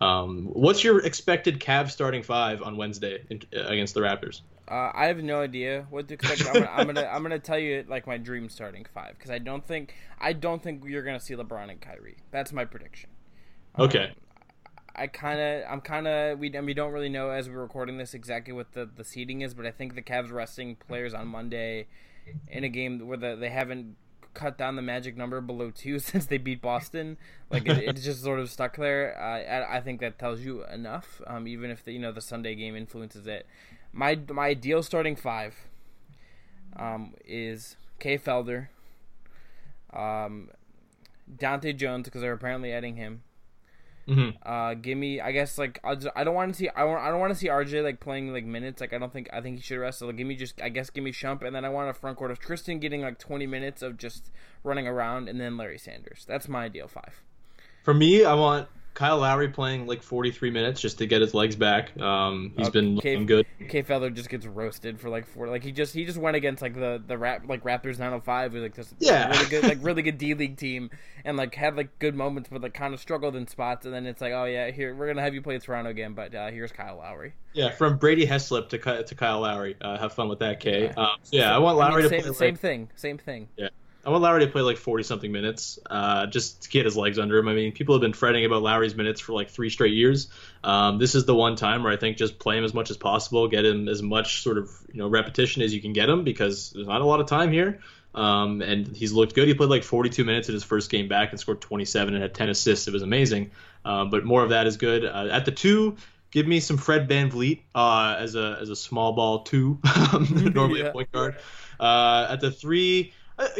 [0.00, 4.40] um, what's your expected Cavs starting five on Wednesday in, against the Raptors?
[4.66, 6.46] Uh, I have no idea what to expect.
[6.46, 9.38] I'm gonna, I'm gonna, I'm gonna tell you like my dream starting five because I
[9.38, 12.16] don't think I don't think you're gonna see LeBron and Kyrie.
[12.30, 13.10] That's my prediction.
[13.78, 14.04] Okay.
[14.04, 14.14] Um,
[14.96, 17.98] I kind of, I'm kind of, we, and we don't really know as we're recording
[17.98, 21.28] this exactly what the the seating is, but I think the Cavs resting players on
[21.28, 21.88] Monday
[22.48, 23.96] in a game where the, they haven't
[24.34, 27.16] cut down the magic number below two since they beat Boston.
[27.50, 29.16] Like it, it's just sort of stuck there.
[29.18, 31.20] Uh, I, I, think that tells you enough.
[31.26, 33.46] Um, even if the you know the Sunday game influences it.
[33.94, 35.54] My my ideal starting five
[36.76, 38.68] um, is Kay Felder,
[39.92, 40.50] um,
[41.32, 43.22] Dahntay Jones because they're apparently adding him.
[44.08, 44.36] Mm-hmm.
[44.42, 47.02] Uh, give me, I guess, like I'll just, I don't want to see, I, want,
[47.02, 48.80] I don't want to see RJ like playing like minutes.
[48.80, 50.00] Like I don't think, I think he should rest.
[50.00, 51.94] So like, give me just, I guess, give me Shump, and then I want a
[51.94, 54.30] front court of Tristan getting like 20 minutes of just
[54.62, 56.24] running around, and then Larry Sanders.
[56.28, 57.22] That's my ideal five.
[57.82, 61.56] For me, I want Kyle Lowry playing like 43 minutes just to get his legs
[61.56, 62.00] back.
[62.00, 62.80] Um, he's okay.
[62.80, 63.44] been looking good.
[63.68, 65.48] Kay Felder just gets roasted for like four.
[65.48, 68.62] Like he just he just went against like the the rap like Raptors 905 was
[68.62, 70.90] like just yeah really good like really good D League team
[71.24, 74.06] and like had like good moments but like kind of struggled in spots and then
[74.06, 76.70] it's like oh yeah here we're gonna have you play Toronto again but uh, here's
[76.70, 77.34] Kyle Lowry.
[77.52, 79.76] Yeah, from Brady Heslip to to Kyle Lowry.
[79.80, 80.84] Uh, have fun with that, K.
[80.84, 82.34] Yeah, um, yeah I want Lowry I mean, same, to play.
[82.34, 82.88] Same like, thing.
[82.94, 83.48] Same thing.
[83.56, 83.68] Yeah.
[84.04, 87.18] I want Lowry to play like 40 something minutes, uh, just to get his legs
[87.18, 87.48] under him.
[87.48, 90.28] I mean, people have been fretting about Lowry's minutes for like three straight years.
[90.62, 92.96] Um, this is the one time where I think just play him as much as
[92.96, 96.24] possible, get him as much sort of you know repetition as you can get him
[96.24, 97.80] because there's not a lot of time here.
[98.14, 99.48] Um, and he's looked good.
[99.48, 102.32] He played like 42 minutes in his first game back and scored 27 and had
[102.32, 102.86] 10 assists.
[102.86, 103.50] It was amazing.
[103.84, 105.04] Um, but more of that is good.
[105.04, 105.96] Uh, at the two,
[106.30, 109.78] give me some Fred VanVleet uh, as a as a small ball two,
[110.30, 110.86] normally yeah.
[110.86, 111.36] a point guard.
[111.80, 113.12] Uh, at the three,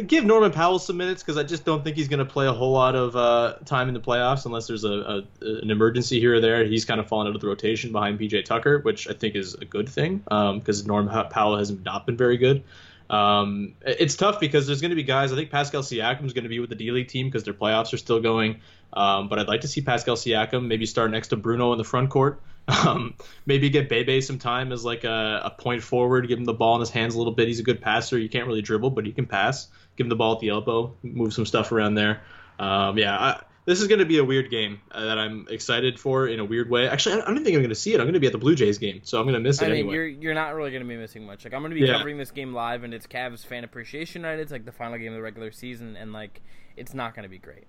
[0.07, 2.53] give Norman Powell some minutes because I just don't think he's going to play a
[2.53, 6.35] whole lot of uh, time in the playoffs unless there's a, a, an emergency here
[6.35, 6.63] or there.
[6.63, 9.53] He's kind of fallen out of the rotation behind PJ Tucker, which I think is
[9.55, 12.63] a good thing because um, Norman Powell has not been very good.
[13.09, 15.31] Um, it's tough because there's going to be guys.
[15.31, 17.53] I think Pascal Siakam is going to be with the D League team because their
[17.53, 18.61] playoffs are still going.
[18.93, 21.83] Um, but I'd like to see Pascal Siakam maybe start next to Bruno in the
[21.83, 22.39] front court.
[22.67, 23.13] Um,
[23.45, 26.75] maybe get Bebe some time as like a, a, point forward, give him the ball
[26.75, 27.47] in his hands a little bit.
[27.47, 28.17] He's a good passer.
[28.17, 29.67] You can't really dribble, but he can pass.
[29.97, 32.23] Give him the ball at the elbow, move some stuff around there.
[32.57, 35.99] Um, yeah, I, this is going to be a weird game uh, that I'm excited
[35.99, 36.87] for in a weird way.
[36.87, 37.99] Actually, I, don't think I'm going to see it.
[37.99, 39.65] I'm going to be at the Blue Jays game, so I'm going to miss it
[39.65, 39.93] I mean, anyway.
[39.93, 41.45] You're you're not really going to be missing much.
[41.45, 41.97] Like I'm going to be yeah.
[41.97, 44.39] covering this game live, and it's Cavs fan appreciation night.
[44.39, 46.41] It's like the final game of the regular season, and like
[46.77, 47.65] it's not going to be great.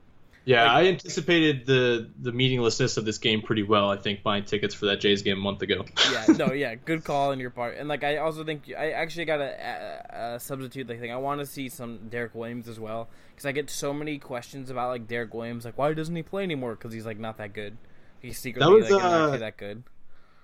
[0.47, 3.91] Yeah, like, I anticipated the the meaninglessness of this game pretty well.
[3.91, 5.85] I think buying tickets for that Jays game a month ago.
[6.13, 7.77] yeah, no, yeah, good call on your part.
[7.77, 11.11] And like, I also think I actually got a, a, substitute like thing.
[11.11, 14.71] I want to see some Deron Williams as well because I get so many questions
[14.71, 16.77] about like Deron Williams, like why doesn't he play anymore?
[16.77, 17.77] Because he's like not that good.
[18.21, 19.83] He's secretly that was, like, uh, not that good.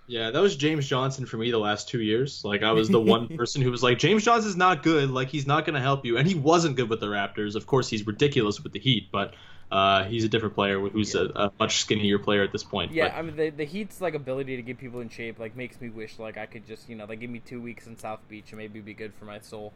[0.09, 2.44] Yeah, that was James Johnson for me the last two years.
[2.44, 5.11] Like I was the one person who was like, James Johnson's not good.
[5.11, 7.55] Like he's not going to help you, and he wasn't good with the Raptors.
[7.55, 9.34] Of course, he's ridiculous with the Heat, but
[9.70, 11.22] uh, he's a different player who's yeah.
[11.34, 12.92] a, a, much skinnier player at this point.
[12.92, 13.14] Yeah, but.
[13.14, 15.88] I mean the, the Heat's like ability to get people in shape like makes me
[15.88, 18.50] wish like I could just you know like give me two weeks in South Beach
[18.50, 19.72] and maybe be good for my soul.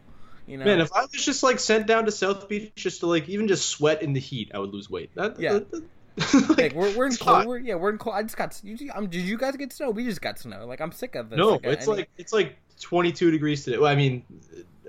[0.46, 0.64] You know?
[0.64, 3.48] Man, if I was just like sent down to South Beach just to like even
[3.48, 5.10] just sweat in the heat, I would lose weight.
[5.14, 5.54] That, yeah.
[5.54, 5.84] That, that,
[6.48, 7.46] like, like, we're, we're in cold.
[7.46, 8.16] We're, yeah, we're in cold.
[8.16, 8.58] I just got.
[8.64, 9.90] You, um, did you guys get snow?
[9.90, 10.64] We just got snow.
[10.66, 11.36] Like I'm sick of this.
[11.36, 13.78] No, like, it's like it's like 22 degrees today.
[13.78, 14.24] Well, I mean,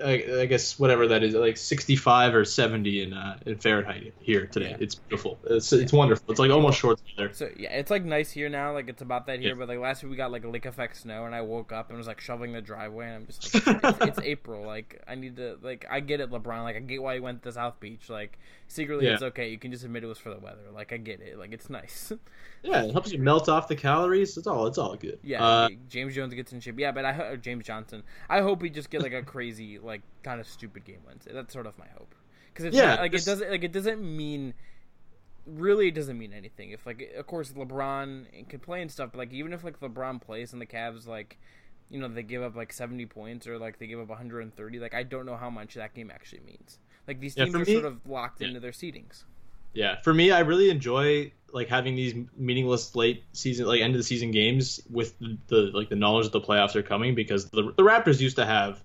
[0.02, 4.46] I, I, guess whatever that is, like 65 or 70 in uh, in Fahrenheit here
[4.46, 4.70] today.
[4.70, 4.76] Yeah.
[4.80, 5.38] It's beautiful.
[5.44, 6.30] It's it's wonderful.
[6.30, 7.32] It's like almost short weather.
[7.32, 8.72] So yeah, it's like nice here now.
[8.72, 9.50] Like it's about that here.
[9.50, 9.54] Yeah.
[9.54, 11.88] But like last week we got like a lake effect snow, and I woke up
[11.88, 14.64] and was like shoveling the driveway, and I'm just like, it's, it's, April.
[14.64, 16.62] Like I need to like I get it, LeBron.
[16.62, 18.08] Like I get why you went to South Beach.
[18.08, 19.50] Like secretly it's okay.
[19.50, 20.70] You can just admit it was for the weather.
[20.72, 21.38] Like I get it.
[21.38, 22.12] Like it's nice.
[22.62, 24.36] yeah, it helps you melt off the calories.
[24.36, 25.18] It's all it's all good.
[25.22, 26.78] Yeah, uh, James Jones gets in shape.
[26.78, 27.77] Yeah, but I James Johnson.
[28.28, 31.26] I hope we just get like a crazy like kind of stupid game wins.
[31.30, 32.14] That's sort of my hope
[32.52, 34.54] because it's yeah, not, like it doesn't like it doesn't mean
[35.46, 36.70] really it doesn't mean anything.
[36.70, 40.20] If like of course LeBron can play and stuff, but like even if like LeBron
[40.20, 41.38] plays and the Cavs like
[41.90, 44.94] you know they give up like 70 points or like they give up 130 like
[44.94, 47.72] i don't know how much that game actually means like these teams yeah, are me,
[47.72, 48.48] sort of locked yeah.
[48.48, 49.24] into their seedings
[49.72, 53.98] yeah for me i really enjoy like having these meaningless late season like end of
[53.98, 57.48] the season games with the, the like the knowledge that the playoffs are coming because
[57.50, 58.82] the, the raptors used to have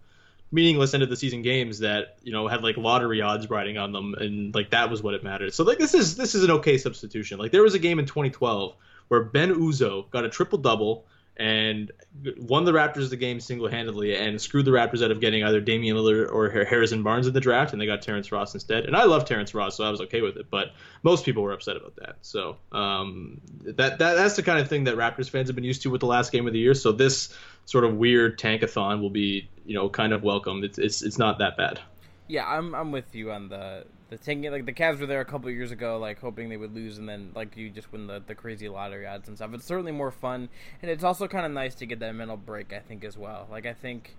[0.54, 3.92] meaningless end of the season games that you know had like lottery odds riding on
[3.92, 5.54] them and like that was what it mattered.
[5.54, 7.40] So like this is this is an okay substitution.
[7.40, 8.76] Like there was a game in 2012
[9.08, 11.06] where Ben Uzoh got a triple double
[11.36, 11.92] and
[12.38, 15.60] won the Raptors the game single handedly and screwed the Raptors out of getting either
[15.60, 18.86] Damian Lillard or Harrison Barnes in the draft, and they got Terrence Ross instead.
[18.86, 20.50] And I love Terrence Ross, so I was okay with it.
[20.50, 22.18] But most people were upset about that.
[22.22, 25.82] So um, that, that that's the kind of thing that Raptors fans have been used
[25.84, 26.76] to with the last game of the year.
[26.76, 30.64] So this sort of weird tankathon will be you know kind of welcome.
[30.64, 31.80] It's it's it's not that bad.
[32.28, 33.86] Yeah, I'm I'm with you on the
[34.18, 34.52] the tanking.
[34.52, 37.08] Like the Cavs were there a couple years ago, like hoping they would lose, and
[37.08, 39.54] then like you just win the the crazy lottery odds and stuff.
[39.54, 40.50] It's certainly more fun,
[40.82, 42.74] and it's also kind of nice to get that mental break.
[42.74, 43.48] I think as well.
[43.52, 44.16] Like I think.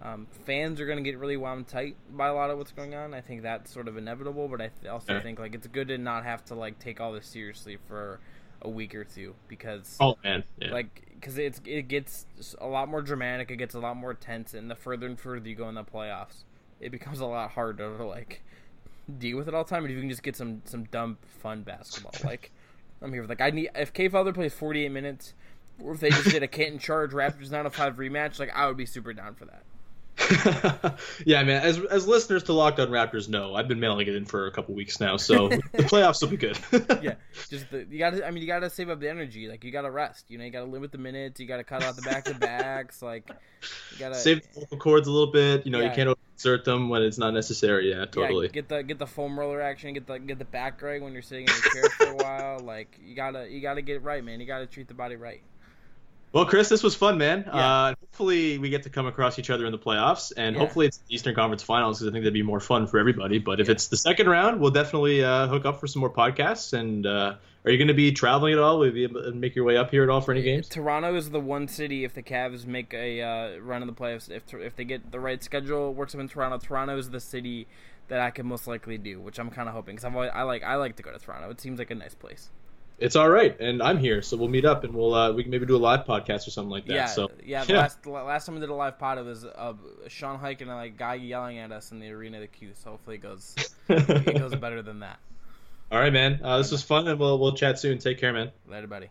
[0.00, 2.94] Um, fans are going to get really wound tight by a lot of what's going
[2.94, 3.12] on.
[3.12, 5.20] I think that's sort of inevitable, but I th- also yeah.
[5.20, 8.20] think like it's good to not have to like take all this seriously for
[8.62, 10.70] a week or two because oh man, yeah.
[10.70, 12.26] like because it's it gets
[12.60, 15.48] a lot more dramatic, it gets a lot more tense, and the further and further
[15.48, 16.44] you go in the playoffs,
[16.80, 18.42] it becomes a lot harder to like
[19.16, 19.84] deal with it all the time.
[19.84, 22.52] And if you can just get some some dumb fun basketball, like
[23.00, 25.34] I'm here with like I need if Kay Felder plays 48 minutes,
[25.82, 28.86] or if they just did a Canton Charge Raptors 905 rematch, like I would be
[28.86, 29.62] super down for that.
[31.26, 31.62] yeah, man.
[31.62, 34.52] As as listeners to Locked On Raptors know, I've been mailing it in for a
[34.52, 36.58] couple weeks now, so the playoffs will be good.
[37.02, 37.14] yeah,
[37.48, 38.26] just the, you got to.
[38.26, 39.48] I mean, you got to save up the energy.
[39.48, 40.26] Like you got to rest.
[40.28, 41.40] You know, you got to limit the minutes.
[41.40, 43.00] You got to cut out the back to backs.
[43.00, 43.30] Like
[43.92, 45.64] you got to save the vocal cords a little bit.
[45.64, 45.90] You know, yeah.
[45.90, 47.90] you can't insert them when it's not necessary.
[47.90, 48.46] Yeah, totally.
[48.46, 49.94] Yeah, get the get the foam roller action.
[49.94, 52.60] Get the get the back right when you're sitting in a chair for a while.
[52.60, 54.40] Like you gotta you gotta get it right, man.
[54.40, 55.42] You gotta treat the body right.
[56.32, 57.44] Well, Chris, this was fun, man.
[57.46, 57.52] Yeah.
[57.52, 60.60] Uh, hopefully, we get to come across each other in the playoffs, and yeah.
[60.60, 63.38] hopefully, it's the Eastern Conference Finals because I think that'd be more fun for everybody.
[63.38, 63.72] But if yeah.
[63.72, 66.74] it's the second round, we'll definitely uh, hook up for some more podcasts.
[66.74, 68.78] And uh, are you going to be traveling at all?
[68.78, 70.68] Will you be able to make your way up here at all for any games?
[70.68, 74.30] Toronto is the one city if the Cavs make a uh, run in the playoffs.
[74.30, 76.58] If if they get the right schedule, works up in Toronto.
[76.58, 77.66] Toronto is the city
[78.08, 80.74] that I can most likely do, which I'm kind of hoping because I like I
[80.74, 81.48] like to go to Toronto.
[81.50, 82.50] It seems like a nice place
[82.98, 85.50] it's all right, and I'm here, so we'll meet up and we'll uh, we can
[85.50, 86.94] maybe do a live podcast or something like that.
[86.94, 87.64] Yeah, so yeah.
[87.68, 87.78] yeah.
[87.78, 89.74] Last last time we did a live pod, it was uh,
[90.08, 92.70] Sean Hike and a like, guy yelling at us in the arena of the queue.
[92.74, 93.54] So hopefully it goes
[93.88, 95.18] it goes better than that.
[95.90, 96.40] All right, man.
[96.42, 97.98] Uh, this was fun, and we'll we'll chat soon.
[97.98, 98.50] Take care, man.
[98.68, 99.10] Later, buddy.